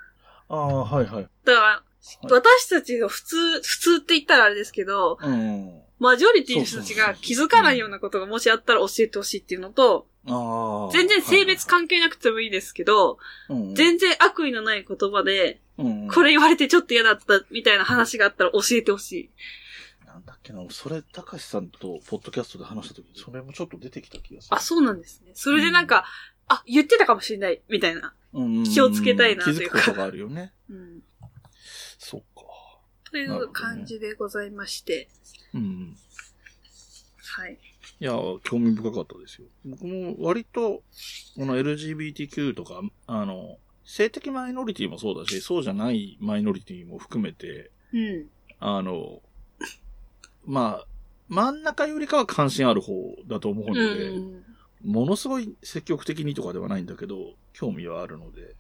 [0.49, 1.29] ああ、はいはい。
[1.45, 1.87] だから、はい
[2.29, 5.81] 私たちが普通、普通って言ったらあれですけど、うん。
[5.99, 10.07] マジョリティの人たちが気づかないようなことがもしあったら教えてほしいっていうのと。
[10.91, 13.17] 全然性別関係なくてもいいですけど、
[13.49, 19.29] うん全然悪意のない言葉で、うんこれ言われてちょっと嫌だったみたいな話があったら教えてほしい。
[20.05, 24.55] なんだっけな、それ、高橋さんとポッドキャストで話した時に、それもちょっと出てきた気がする。
[24.55, 25.31] あ、そうなんですね。
[25.35, 26.05] それでなんか、
[26.47, 28.13] あ、言ってたかもしれない、みたいな。
[28.33, 30.53] うん気をつけたいなと気いうかづくことがあるよね。
[30.69, 31.01] うん。
[31.99, 32.36] そっか。
[33.11, 35.07] という感じでございまして。
[35.53, 35.97] うん。
[37.37, 37.57] はい。
[37.99, 39.47] いや、興味深かったですよ。
[39.65, 40.83] 僕も割と、
[41.35, 48.27] この LGBTQ とか、あの、性的マイノリティもそうだし、そうじゃないマイノリティも含めて、うん。
[48.59, 49.21] あの、
[50.45, 50.87] まあ、
[51.29, 52.93] 真ん中よりかは関心ある方
[53.27, 54.43] だと思うのうで、ん。
[54.83, 58.55] ものすごい積極的にとかではないんだけど、興味はあるので、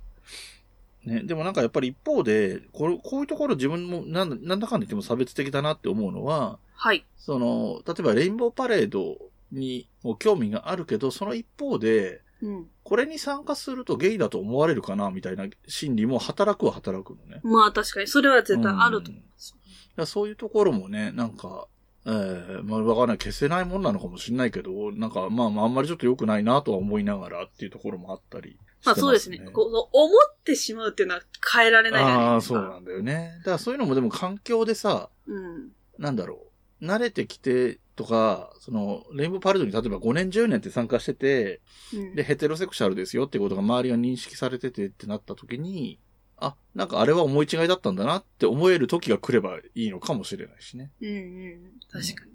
[1.07, 7.05] ね、でもなんかやっぱり一方で、これ、こういうところ自分もなんだ、なんだかんだ言っても差別的だなって思うのは、はい。
[7.17, 9.17] その、例えばレインボーパレード
[9.51, 12.67] にも興味があるけど、その一方で、うん。
[12.83, 17.39] これに参加するとゲイだと思われるかなみたいな心理も働くは働くのね。
[17.43, 19.53] まあ確かに、それは絶対あるとうん思います。
[19.53, 19.63] だか
[19.95, 21.67] らそういうところもね、なんか、
[22.09, 23.17] ええまあわかんない。
[23.17, 29.39] 消せないもんなのかもしれないけど、なんかまあまああんまりちょっと良くないなとは思いながらっていうところもあったりしてまあすそうですね。
[29.39, 31.21] こう思ってしまうっていうのは
[31.53, 32.59] 変えられないじゃああ、ないですか。
[32.59, 33.33] そうなんだよね。
[33.39, 35.71] だからそういうのもでも環境でさ、うん。
[35.97, 36.45] なんだろ
[36.81, 36.85] う。
[36.85, 41.61] 慣れてきてとか、その、レインボーパレードに例えば5年10年って参加してて、
[41.93, 42.15] うん。
[42.15, 45.99] で、ヘテロセクシャルですよってことが周りが認識されててってなった時に、
[46.39, 50.91] あ、なんかあれは思い違いだったんだなって思える時が来ればいいのかもしれないしね。
[51.01, 51.71] うんうん。
[51.91, 52.31] 確かに。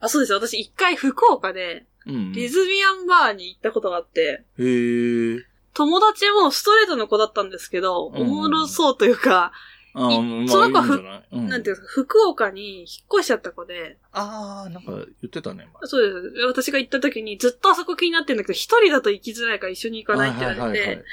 [0.00, 0.38] あ、そうですよ。
[0.38, 2.32] 私一回福岡で、うん。
[2.32, 5.46] レズビアンバーに行ったことがあって、へえ。
[5.74, 9.52] 友達もストレートの子だったんですけど、うんおもろそうというか、
[9.94, 16.46] ああ、いまあ、その子はいいんじゃない、うん、ていうか、福岡に引っ越しちゃった子で、ああ、なんか言ってたね、前そうです。
[16.46, 21.04] 私が行った時にずっとあそこ気になってんだけど、一人だと行きづらいから一緒に行かないって言われて、はいはいはいはい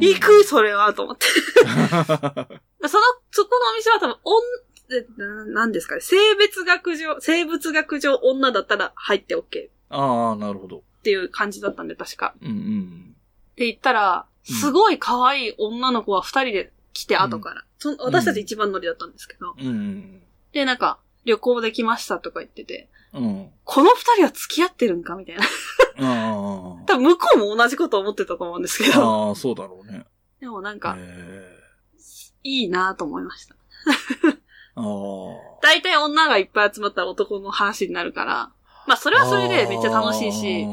[0.00, 1.26] 行くそれはと思って。
[1.66, 4.42] その、そこのお店は多分、おん、
[4.90, 10.82] えななんですかね、性別学上、生物学上女だったら入って OK っああ、なるほど。
[11.02, 12.34] ていう感じだったんで、確か。
[12.40, 13.16] うんうん。
[13.56, 17.64] で、行ったら、うんすごい可愛い女の子は二人で来て、後から。
[17.78, 19.54] その私たち一番乗りだったんですけど。
[19.58, 20.22] うんうん。
[20.52, 23.50] で、なんか、旅行できましたとか言ってて、うん。
[23.64, 25.44] この二人は付き合ってるんかみたいな。
[26.00, 28.96] あ多分向こうも同じこと思ってたと思うんですけあ。
[28.96, 29.28] ど。
[29.28, 30.04] ああ、そうだろうね。
[30.40, 31.58] でもなんか、え
[32.44, 33.56] いいなと思いました。
[35.60, 38.50] 大体女がいっぱい集まったら男の話になるから、
[38.86, 40.64] まあそれはそれでめっちゃ楽しいし、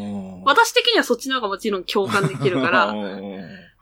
[0.46, 3.35] 私的にはそっちの方がもちろん共感できるかあら、ー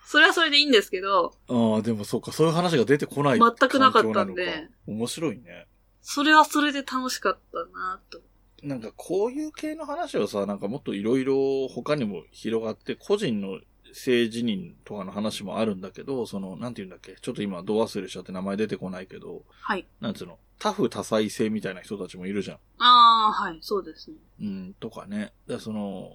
[0.05, 3.39] それはそれでいいんですけど、ああ、でもそうか、そういう話が出てこない。
[3.39, 4.69] 全くなかったんで。
[4.87, 5.67] 面白いね。
[6.01, 8.21] それはそれで楽しかったなと。
[8.61, 13.59] なんかこういう系の話はさ、なんかもっといろいろ他にも広がって、個人の
[13.93, 19.87] 性自認とかの話もあるんだけど、その、なんて言うんだっけ、ちょっと今、ど忘れしちゃって名前出てこないけど、はい。
[20.01, 22.57] なんつうの、多夫多妻性みたいな人たちもいるじゃん。
[22.79, 24.17] ああ、はい、そうですね。
[24.41, 25.33] うん、とかね。
[25.47, 26.09] で、その、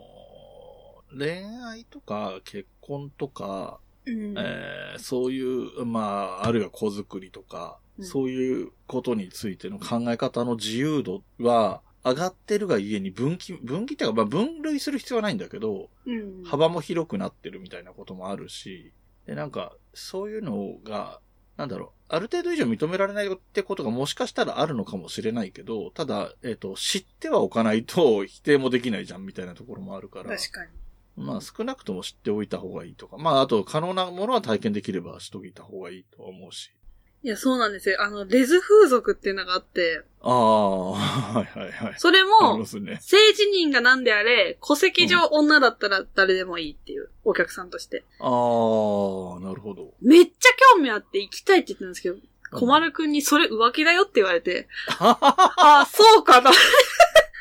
[1.16, 4.34] 恋愛とか結婚とか、うん。
[4.36, 16.44] えーそういう、まあ、あるいは子作りとか、うんそういうことについての考え方の自由度は上がってるがゆえに分岐、分岐っていうか、まあ分類する必要はないんだけど、うん。
[16.44, 18.92] 幅も広くなってるみたいなこともあるし、
[19.26, 21.20] で、なんか、そういうのが、
[21.56, 30.36] なんだろう、ある程度以上認められないってことがもしかしたらあるのかもしれないけど、ただ、えっ、と、知ってはおかないと否定もできないじゃんみたいなところもあるから。
[30.36, 30.70] 確かに。
[31.18, 33.18] まあ少なくとも知っておいた方がいいとか。
[33.18, 36.70] まああと可能なものは体験できればしといた方がいいとは思うし。
[37.24, 38.00] いや、そうなんですよ。
[38.00, 41.94] あの、レズ風俗っていうのがあって、ああ、 はいはいはい。
[41.98, 42.98] それもね。
[43.00, 48.04] 性自認が何であれ、戸籍上女だったら誰でもいいっていう、お客さんとして。
[48.20, 49.94] ああ、なるほど。
[50.00, 52.16] めっちゃ興味あって行きたいって言ったんですけど、
[52.52, 54.68] 小丸くんにそれ浮気だよって言われて、
[55.00, 55.18] あ
[55.82, 56.52] あ、そうかな。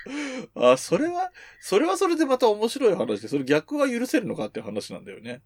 [0.56, 5.42] あ、それは、それはそれでまた面白い話で、それ逆は許せるのかっていう話なんだよね。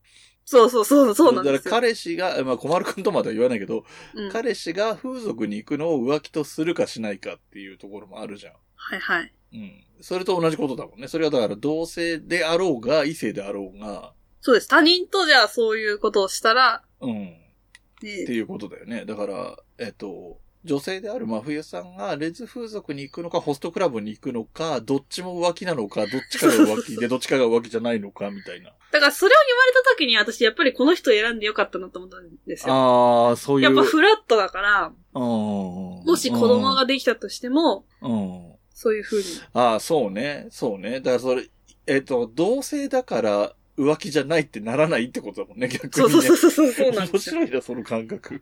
[0.45, 1.57] そうそうそう、そうなんですよ。
[1.57, 8.53] だから彼氏が、まあ、小丸くんとまでは言わないけど、うん、彼氏が風俗に行くのを浮気とするかしないかっていうところもあるじゃん。
[8.75, 9.33] はいはい。
[9.53, 9.83] うん。
[10.01, 11.07] それと同じことだもんね。
[11.07, 14.67] それはだから同性であろうが、異性であろうが、そうです。
[14.67, 17.13] 他人とじゃあそういうことをしたら、うん。
[17.13, 19.05] ねっていうことだよね。
[19.05, 28.71] だから、えっと、女性である真冬さんがレズ風俗に行くのか、ホストクラブに行くのか、どっちも浮気なのか、どっちかが浮気で、どっちかが浮気じゃないのか、みたいな。
[28.91, 32.73] だからそれを言われた時に私やっぱりこの人選んでよかったなと思ったんですよ。
[32.73, 33.63] ああ、そういう。
[33.63, 38.51] やっぱフラットだから、ももし子供ができたとしても、うん。
[38.73, 39.25] そういう風に。
[39.53, 40.47] ああ、そうね。
[40.49, 41.01] そうね。
[41.01, 41.47] だからそれ、
[41.87, 46.11] えっと、同性だから浮気じゃないってならないってことだもんね、逆に、ね。
[46.11, 47.19] そうそうそうそうそう面。
[47.19, 48.41] 白いな、その感覚。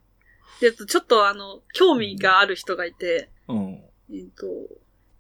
[0.59, 3.81] で、ちょっとあの、興味がある人がいて、うん。
[4.11, 4.45] えっと、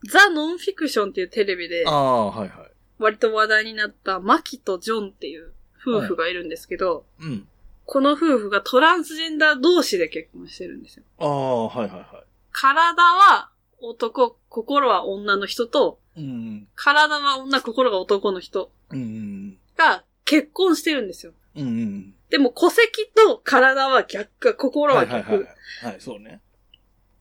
[0.09, 2.71] ザ・ノンフィクションっていうテレビであ、あ、はいはい。
[2.99, 5.53] 割と話題になったマキとジョンっていう
[5.85, 7.47] 夫婦がいるんですけど、うん。
[7.85, 11.03] この夫婦がトランスジェンダー同士で結婚してるんですよ。
[11.17, 13.49] ああ、はいはいは体は
[13.81, 16.21] 男、心は女の人と、い。
[16.21, 16.67] うん。
[16.75, 19.57] 体は女、心が男の人うん。
[19.77, 21.33] が結婚してるんですよ。
[21.55, 21.67] うん。
[21.67, 22.13] うん。
[22.29, 25.13] でも戸籍と体は逆か、心は逆。
[25.13, 25.91] はいはいはい。
[25.93, 26.41] はい、そうね。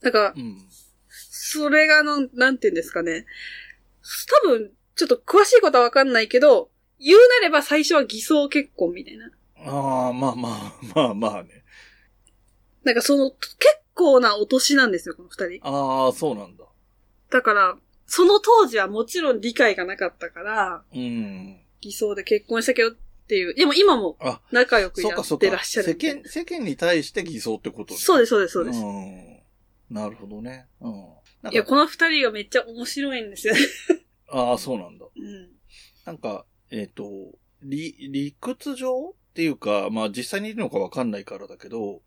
[0.00, 0.58] だから、うん。
[1.08, 3.24] それがの、なんて言うんですかね。
[4.44, 9.30] 多分、ちょっと詳しいことはわかんないけど、言うなれば最初は偽装結婚みたいな。
[9.66, 11.64] ああ、まあまあ、まあまあね。
[12.84, 13.58] なんかその、結
[13.94, 15.66] 構なお年なんですよ、この二人。
[15.66, 16.64] ああ、そうなんだ。
[17.30, 21.60] だから、その当時はもちろん理解がなかったから、うん。
[21.80, 22.94] 偽装で結婚したけど
[23.28, 23.52] っていう。
[23.52, 25.46] でも今もあ、仲良くやそうかそうか。
[25.46, 25.94] ってらっしゃる世。
[26.14, 28.80] 間、世間に対して偽装ってことそうです、そうです、そうです。
[28.80, 29.42] うん。
[29.90, 30.66] なるほどね。
[30.80, 30.92] うん。
[31.52, 33.54] いや、か、この二人がめっちゃ面白いんですよ。
[34.28, 35.04] ああ、そうなんだ。
[35.14, 35.50] うん。
[36.06, 42.00] なんか、えっ、と、理、理屈上っていうか、まあ実際にいるのかわかんないからだけど、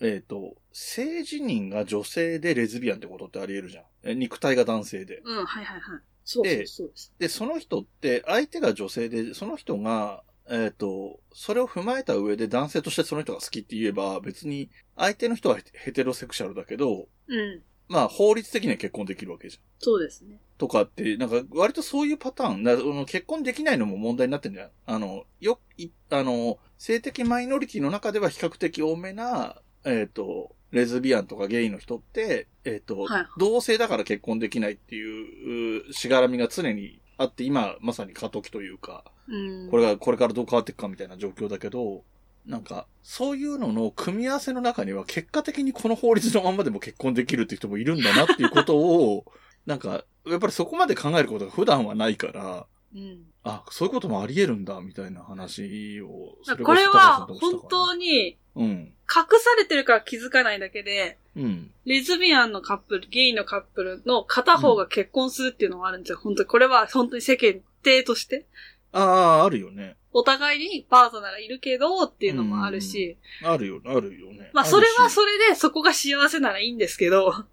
[0.00, 3.84] えっ、と、性自認が女性でレズビアンってことってあり得るじゃん。
[4.02, 5.22] え肉体が男性で。
[5.24, 6.00] うん、はいはいはい。
[6.26, 7.12] そうそうそうです。
[7.18, 17.62] で、その人って、相手が女性で、その人が、えっ、と、それを踏まえた上で男性としてその人が好きって言えば、別に、相手の人はヘテロセクシャルだけど、うん。
[17.88, 19.62] まあ法律的には結婚できるわけじゃん。
[19.78, 20.40] そうですね。
[20.58, 24.70] とかって、なんか、割とそういうパターン、なあの結婚できないのも問題になってんじゃん。
[24.86, 39.70] あの、よ、いあの、性的マイノリティの中では比較的多めな、えっ、と、レズビアンとかゲイの人って、えっ、と、はい同性だから結婚できないっていう、うしがらみが常にあって、今、まさに過渡期というか、うん。
[39.70, 42.04] これが、これからどう変わっていくかみたいな状況だけど、
[42.46, 49.24] なんか、そういうのの組み合わせの中には、結果的にこの法律のまんまでも結婚できるっていう人もいるんだなっていうことを、
[49.66, 53.24] なんか、やっぱりそこまで考えることが普段はないから、うん。
[53.44, 58.92] あ、そういうこともあり得るんだ、みたいな話を、そこれは本当にうん。
[59.08, 61.70] 隠されてるから気づかないだけで、うん。
[61.84, 66.18] レズビアンのカップル、ゲイのカップルの片方が結婚するっていうのがあるんですよ。
[66.18, 68.46] 本当にこれは本当に世間体として。
[68.92, 69.96] ああ、あるよね。
[70.12, 74.50] お互いにパートナーがいるけどっていうのもあるし、あるよ、あるよね。
[74.54, 77.44] まあそれはそれでそこが幸せならいいんですけど、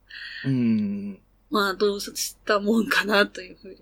[0.45, 1.19] うん。
[1.49, 3.77] まあどうしたもんかなというふうに。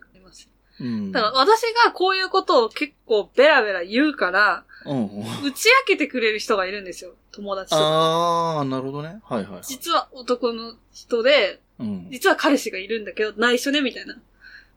[0.82, 1.12] うん。
[1.12, 5.06] だから私がこういうことを結構ベラベラ言うから、うん。
[5.44, 7.14] 打ち明けてくれる人がいるんですよ。
[7.32, 7.82] 友達とか。
[7.82, 9.20] ああ、なるほどね。
[9.24, 9.62] はいはいはい。
[9.64, 12.08] 実は男の人で、うん。
[12.10, 14.16] 実は彼氏がいるんだけど、内緒ね、みたいな。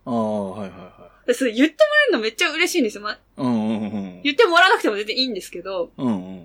[0.06, 3.02] ああ、はいはいはでそれ言ってもらえるのめっちゃ嬉しいんですよ。
[3.02, 3.18] ま。
[3.38, 3.86] うんうんう
[4.18, 4.22] ん。
[4.22, 6.38] 言ってもらわなくても全然いいんですけど、うんうん。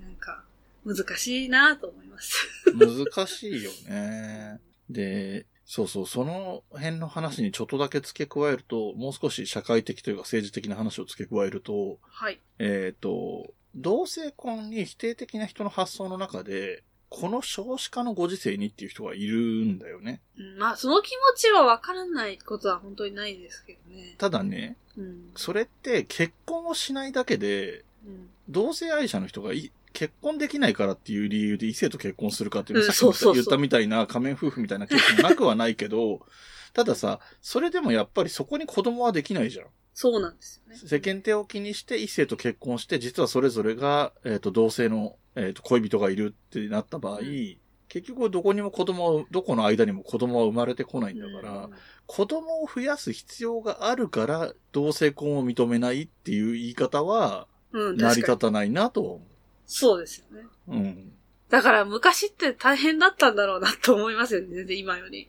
[0.00, 0.44] なんか、
[0.84, 2.46] 難しいなと思います。
[2.76, 4.60] 難しいよね。
[4.90, 12.38] で、そうそう、その辺の話にちょっとだけ付け加えると、もう少し社会的というか政治的な話を付け加えると、はい。
[12.58, 20.20] えっ、と、同性婚に否定的な人の発想の中で、この少子化のご時世にっていう人がいるんだよね。
[20.38, 24.14] うんまあ、その気持ちはわからないことは本当にないですけどね。
[24.18, 25.32] ただね、うん。
[25.36, 28.28] それって結婚をしないだけで、うん。
[28.50, 36.26] 同性愛者の人がい結婚できないからっていう理由で異性と結婚するかっていうのはうんさっき言ったみたいな仮面夫婦みたいなケースもなくはないけど、
[36.72, 39.66] たださ、それでもやっぱりそこに子供はできないじゃん。
[39.94, 40.78] そうなんですよね。
[40.78, 47.56] 世間体を気にして異性と結婚して、実はそれぞれが、えっ、と、同性の、えっ、と、恋人がいるってなった場合、うん
[47.92, 51.68] 結局どこにも子供は、どこの間にも子供は生まれてこないんだから、
[52.06, 58.16] 子供を増やす必要があるから、同性婚を認めないっていう言い方は、うん、うん、成り。
[58.22, 59.26] 立たないなとは思
[59.72, 60.46] そうですよね。
[60.68, 60.72] う。
[60.72, 61.12] うん。
[61.48, 65.28] だから昔って大変だったんだろうなと思いますよね、全然今より。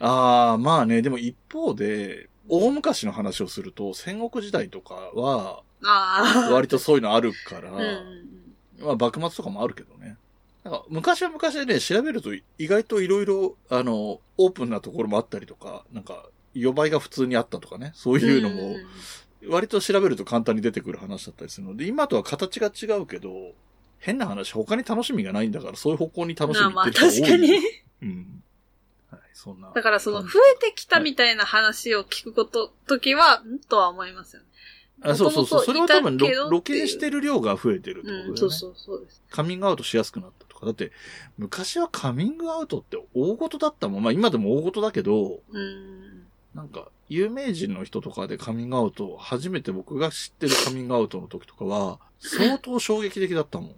[0.00, 5.62] ああ、まあね、でも一方で、大昔の話をすると、戦国時代とかは。
[6.50, 8.44] 割とそういうのあるから、うん。
[8.80, 10.16] まあ幕末とかもあるけどね。
[10.64, 16.24] なんか昔は昔でね、調べると意外といろいろ、あの、オープンなところもあったりとか、なんか、
[16.54, 18.76] 予売が普通にあったとかね、そういうのも、
[19.48, 23.30] 割と調べると簡単に出てくる話だったりするので、今とは形が違うけど、
[24.02, 27.24] 変な話、他に楽しみがないんだから、そういう方向に楽しみってる人多いよ。
[27.24, 27.58] 確かに。
[28.02, 28.42] うん。
[29.12, 29.70] はい、そんな。
[29.72, 34.48] だからその増えてきたみたいな話を聞くこと、時は、んとは思いますよね。
[35.02, 35.64] あそうそうそう。
[35.64, 38.30] それは多分元々いたけど露露見してる量が増えてるってことだよね。
[38.30, 39.22] うん、そうそうそうです。
[39.30, 40.66] カミングアウトしやすくなったとか。
[40.66, 40.90] だって、
[41.38, 44.02] 昔はカミングアウトって大事だったもん。
[44.02, 46.26] まあ今でも大事だけど、うん。
[46.54, 53.74] なんか、有名人の人とかでカミングアウト、初めて僕が知ってるカミングアウトの時とかは、相当衝撃的だったもん。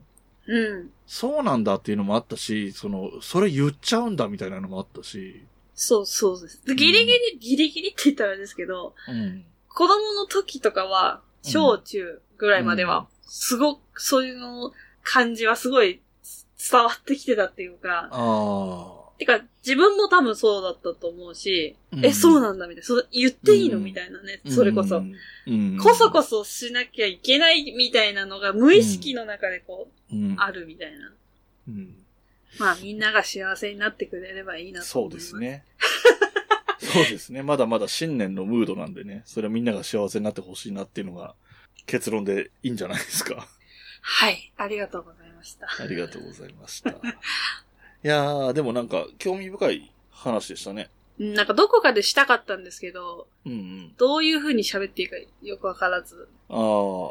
[0.47, 0.91] うん。
[1.07, 6.65] そうなんだっていうのもあったし、その、それ言っちゃうんだみたいなのもあったし、そうそうです。
[6.65, 9.45] でギリギリ、ギリギリって言ったらあれですけど、うん。
[9.69, 14.73] 子供の時とかは、小中ぐらいまでは、すごく、そういうの
[15.03, 16.01] 感じはすごい
[16.71, 21.97] 伝わってきてたっていうか、あてか、自分も多分そうだったと思うし、あ。
[22.03, 24.99] え、そうだ、なんだみたいな、そう言っていいのうんみたいなね、それこそ。
[24.99, 25.15] うん。
[25.47, 30.37] うんこそこそしなきゃいけないみたいなのが無意識の中でこう、うん。
[30.39, 31.13] あるみたいな。
[31.69, 31.95] うん。
[32.59, 35.19] まあみんなが幸せになってくれればいいなとそう思いま。
[35.19, 35.37] ですす。
[35.39, 35.65] ね。
[36.79, 37.43] そうですね。
[37.43, 41.35] まだまだ新年のムードなんでね、それはみんなが幸せになってほしいなっていうのが
[41.87, 43.49] 結論でいいんじゃないですか。
[44.01, 44.53] はい。
[44.57, 45.35] ありがとうございます。
[45.45, 45.67] した。
[45.67, 46.95] ありがとうございました。
[48.05, 50.91] いやー、でもなんか、興味深い話でしたね。
[51.19, 53.95] うんなんかどこかでしたかったんですけど、うんうん。
[53.97, 56.29] どういう風に喋っていいかよくわからず。
[56.49, 57.09] あ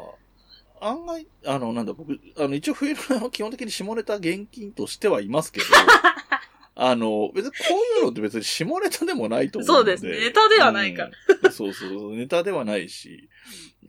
[0.80, 0.88] あ。
[0.88, 5.66] 案外、あの、なんだ、僕、あの、一応冬の基本的に下ネタ現金としてはいますけど、
[6.76, 9.66] あの、別にこういうのって別に下ネタでもないと思う。
[9.66, 11.10] そうですねネタではないから
[11.42, 13.28] うんそうそうそう、ネタではないし、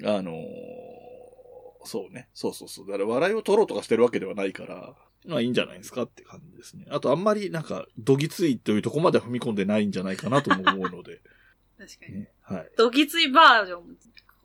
[0.04, 0.34] あの
[1.84, 2.30] そうね。
[2.34, 2.88] そうそうそう。
[2.88, 4.96] だから笑いを取ろうとかしてるわけではないから、
[5.28, 6.86] まあいいんじゃないですかって感じですね。
[6.90, 11.22] あとあんまりなんか、どぎついというとこまでは踏み込んでないんじゃないかなとも思うので。
[11.78, 12.20] 確かに。
[12.20, 12.72] ね、はい。
[12.78, 13.96] ドギツイバージョンも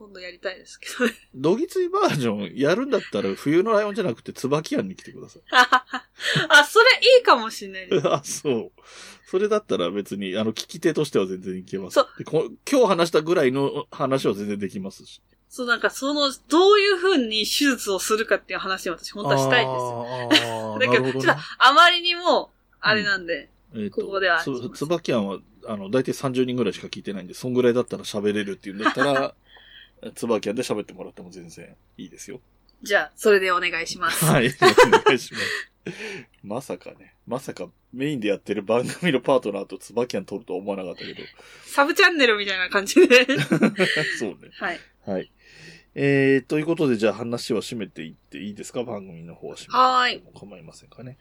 [0.01, 1.13] 今度やりたいですけどね。
[1.35, 5.43] どぎついバージョンやるんだったら冬のライオンじゃなくて椿庵に来てください。
[5.53, 6.87] あ、それ
[7.19, 8.09] いいかもしれないです。
[8.09, 8.73] あ、そう。
[9.27, 11.95] それだったら別に、あの、聞き手としては全然いけます。
[11.95, 15.21] そう今日話したぐらいの話は全然できますし。
[15.51, 19.73] そう、なんかその、どういう風に手術をするかっていう話を私本当はしたいん
[20.31, 20.79] ですよ。
[20.81, 29.35] だけど、ねちょっとあまりにも、あれなんで、えっとここではつ椿庵は、あの、大体30人ぐらいしか聞いてないんで、そんぐらいだったら喋れるっていうんだったら、
[30.15, 32.41] 椿庵で喋ってもらっても全然いいですよ。
[32.83, 34.25] じゃあ、それでお願いします。
[34.25, 34.47] はい。
[34.47, 35.71] お願いします。
[36.45, 41.23] まさかね、まさかメインでやってる番組のパートナーと椿庵取るとは思わなかったけど。
[41.65, 43.27] サブチャンネルみたいな感じで。
[44.19, 44.51] そうね。
[44.53, 44.81] はい。
[45.07, 45.31] はい。
[45.95, 48.85] えー、ということで、じゃあ話は締めていっていいですか？
[48.85, 51.17] 番組の方は締めてはーい構いませんかね。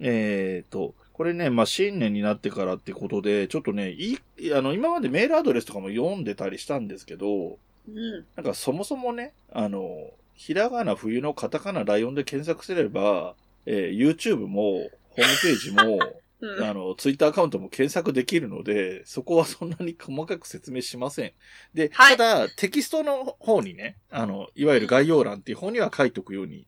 [0.00, 7.58] えーと、これね、まあ、新年になってからってことで、ちょっとね、いい、あの、今までメールアドレスとかも読んでたりしたんですけど、
[7.88, 8.24] うん。
[8.36, 13.34] なんかそもそもね、あの、ひらがな冬のカタカナライオンで検索すれば、
[13.64, 15.98] えー YouTube も、ホームページも、
[16.42, 16.64] うん。
[16.64, 21.32] あの、ツイッターアカウントも検索できるので、そこはそんなに細かく説明しません。
[21.72, 26.66] で、はいただ、テキストの方にね、あの、いわゆる概要欄っていう方には書いとくように、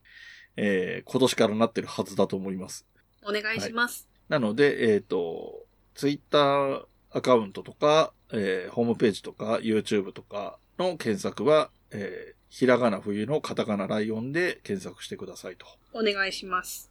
[0.56, 2.86] えー今年からなってるはずだと思います。
[3.24, 4.08] お願いします。
[4.28, 15.66] なので、えっ、と、ツイッターアカウントとか、えーホームページとか、YouTube とかの検索は、えーひらがな冬のカタカナライオンで検索してくださいと。
[15.92, 16.88] お願いします。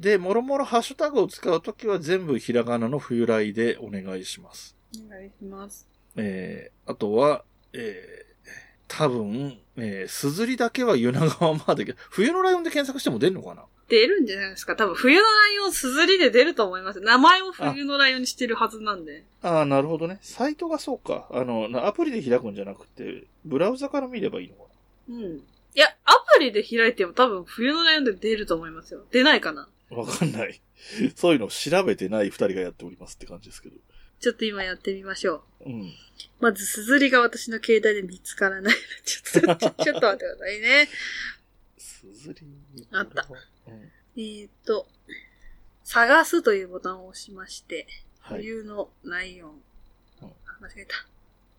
[0.00, 4.74] で、もろもろハッシュタグを使うときは全部ひらがなの冬来でお願いします。
[5.06, 5.86] お願いします。
[6.16, 7.44] えー、あとは、
[7.74, 8.48] えー、
[8.88, 13.64] 多分、えー、すずりだけは湯長川まで、冬のライオンで検索しても出んのかな？
[13.90, 17.00] 出るんじゃないですか多分冬のライオンすずりで出ると思います。
[17.00, 19.24] 名前を冬のライオンにしてるはずなんで。
[19.42, 20.18] ああ、なるほどね。
[20.22, 21.28] サイトがそうか。
[21.30, 24.62] あの、なアプリで開くんじゃなくて、ブラウザから見ればいいのか
[25.10, 25.18] うん。
[25.18, 25.42] い
[25.74, 29.02] や、アプリで開いても多分冬のライオンで出ると思いますよ。
[29.10, 30.60] 出ないかななわかんない。
[31.16, 33.76] そういうのを調べてない二人がやっておりますって感じですけど。
[34.20, 35.64] ちょっと今やってみましょう。
[35.66, 35.92] うん。
[36.40, 38.74] まず、すずりが私の携帯で見つからない。
[39.04, 40.88] ちょっと、ちょちょっと待ってくださいね。
[41.78, 42.86] すずり。
[42.92, 43.26] あった
[43.66, 43.92] うん。
[44.16, 44.88] えーっと、
[45.84, 47.86] 探すというボタンを押しまして、
[48.20, 48.42] はい。
[48.42, 49.50] 冬のライオン。
[49.50, 49.60] うん
[50.22, 50.94] あ間違えた。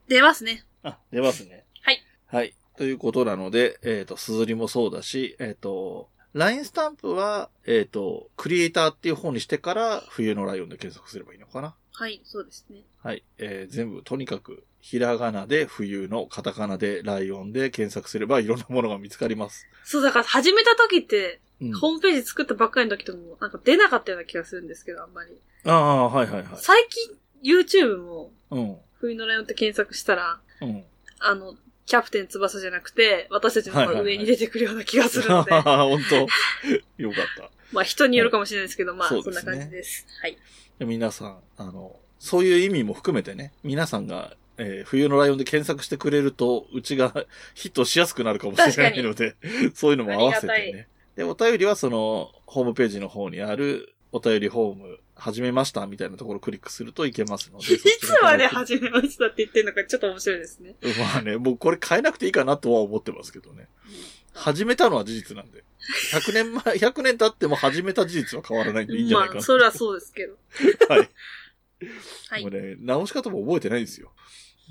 [0.07, 0.63] 出ますね。
[0.83, 1.65] あ、出ますね。
[1.81, 2.03] はい。
[2.27, 2.55] はい。
[2.77, 11.75] ということなので、えっ、と、すずりもそうだし、えっ、と、LINE スタンプは、えっ、と、クリエイターっていう方にしてから、冬のライオンで検索すればいいのかな？
[11.93, 12.81] はい、そうですね。
[13.03, 13.23] はい。
[13.37, 19.67] えー全部、とにかく、ひらがなで冬の、カタカナでライオンで検索すれば、いろんなものが見つかります。
[19.83, 21.73] そう、だから始めた時って、うん。
[21.73, 25.37] ホームページ作ったばっかりの時とも、なんか出なかったような気がするんですけど、あんまり。
[25.65, 26.47] ああ、はいはいはい。
[26.57, 28.77] 最近、YouTube も、うん。
[28.99, 30.83] 冬のライオンって検索したら、うん。
[31.19, 31.55] あの、
[31.91, 36.15] キャプテン翼じゃなくて、私たちのはいはいはい上に出てくるような気がするので、 本当
[37.03, 37.51] よかった。
[37.73, 40.07] まあ人によるかもしれないですけど、まあそんな感じです。
[40.21, 40.37] はい。
[40.79, 47.25] で皆さん、あの、そういう意味も含めてね、皆さんが、えー冬のライオンで検索してくれると、うちが
[47.55, 49.35] ヒットしやすくなるかもしれないので、
[49.73, 50.87] そういうのも合わせてね。
[51.17, 57.73] で、お便りはその、ホームページの方にある、お便りフォーム、始めましたみたいなところをクリックするといけますので。
[57.75, 60.75] いつまで始めましたって言ってるのかちょっと面白いですね。
[60.99, 63.67] まあね、もうこれ変えなくていいかなとは思ってますけどね。
[64.33, 65.63] 始めたのは事実なんで。
[66.11, 69.35] 100年前、100年経っても始めた事実は変わらないんでいいんじゃないかな。
[69.35, 70.37] まあ、それはそうですけど。
[70.89, 71.09] はい。
[72.29, 72.51] はいもう。
[72.51, 74.11] ね、直し方も覚えてないんですよ。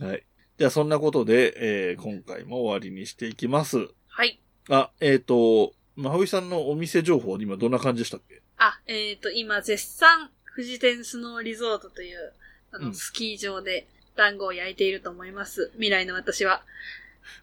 [0.00, 0.24] はい。
[0.58, 3.88] じゃあそんなことで、えー今回も終わりにしていきます。
[4.08, 4.40] はい。
[4.68, 8.42] あ、えっ、と、まふいさんのお店情報、今どんな感じでしたっけ？
[8.56, 10.30] あ、えっ、と、今、絶賛、
[10.60, 12.34] 富士天スノーリゾートという、
[12.70, 15.70] あの、うんスキー場で、団子を焼いていると思います。
[15.74, 16.62] 未来の私は。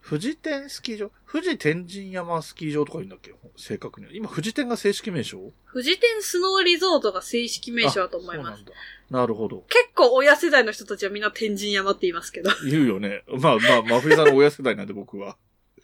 [0.07, 1.11] 富士天スキー場？
[1.31, 3.33] 富士天神山スキー場とか言うんだっけ？
[3.55, 4.11] 正確には。
[4.13, 5.51] 今、富士天が正式名称？
[5.71, 8.47] 富士天スノーリゾートが正式名称だと思います。
[8.47, 8.71] あそうなんだ。
[9.09, 9.63] なるほど。
[9.69, 12.51] 結構親世代の人たちはみんな天神山って言いますけど。
[12.69, 13.23] 言うよね。
[13.27, 15.37] まあまあ、真冬さんの親世代なんで僕は。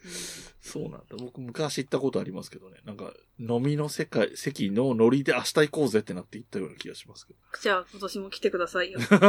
[0.66, 1.00] そうなんだ。
[1.20, 2.78] 僕昔行ったことありますけどね。
[2.86, 7.40] なんか、飲みの世界、席のノリで明日行こうぜってなって行ったような気がしますけど。
[7.62, 9.00] じゃあ今年も来てくださいよ。
[9.04, 9.28] 行か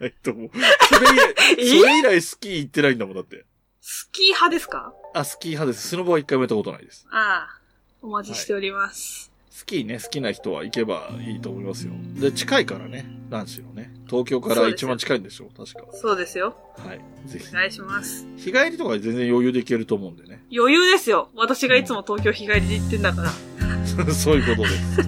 [0.00, 0.50] ないと思う。
[0.52, 1.78] それ以来、 え？
[1.80, 3.46] それ以来スキー行ってないんだもん、だって。
[3.80, 4.92] スキー派ですか？
[5.14, 5.88] あ、スキー派です。
[5.88, 7.06] スノボは一回もやったことないです。
[7.10, 7.60] ああ、
[8.02, 9.32] お待ちしております。
[9.50, 11.94] スキーね、好きな人は行けばいいと思いますよ。
[12.20, 13.90] で、近いからね、男子のね。
[14.08, 15.46] 東京から一番近いんでしょ？
[15.56, 15.80] 確か。
[15.92, 16.56] そうですよ。
[16.78, 17.00] はい。
[17.26, 17.52] ぜひお。
[17.52, 18.26] 願いします。
[18.36, 20.44] 日帰りとか全然余裕で行けると思うんでね。
[20.54, 21.28] 余裕ですよ。
[21.36, 23.30] 私がいつも東京日帰りで行ってんだから。
[24.14, 25.00] そういうことです。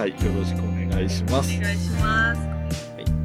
[0.00, 0.10] はい。
[0.10, 1.56] よろしくお願いします。
[1.58, 2.40] お願いします。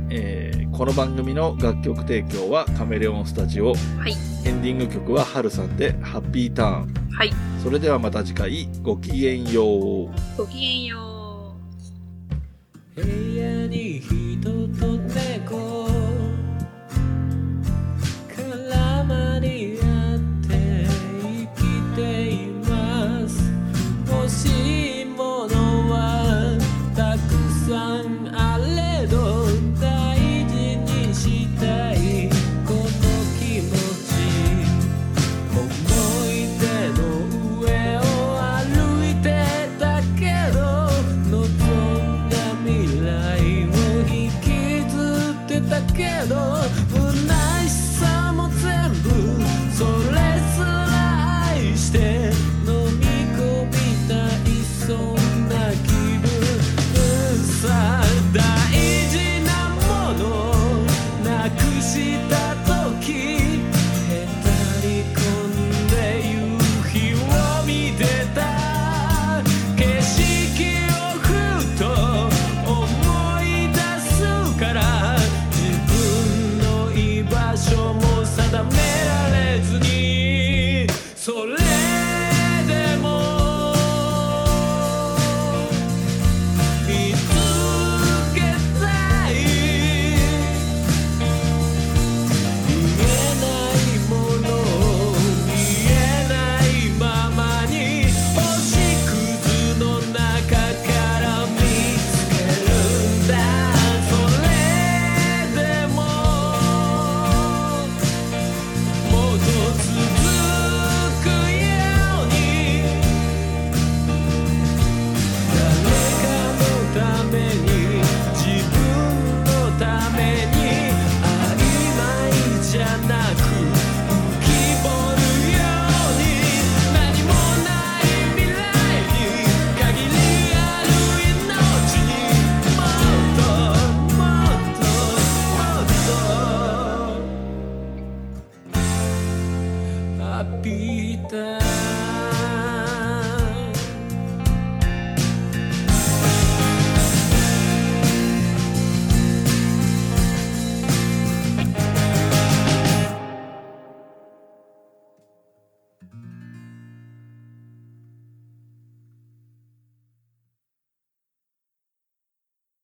[0.10, 3.70] えーこの番組の楽曲提供はカメレオンスタジオ。
[3.72, 4.14] はい。
[4.46, 6.94] エンディング曲はハルさんでハッピーターン。
[7.12, 7.32] はい。
[7.64, 10.10] それではまた次回、ごきげんよう。
[10.38, 11.17] ごきげんよう。
[12.98, 13.04] 部
[13.36, 15.67] 屋に人と猫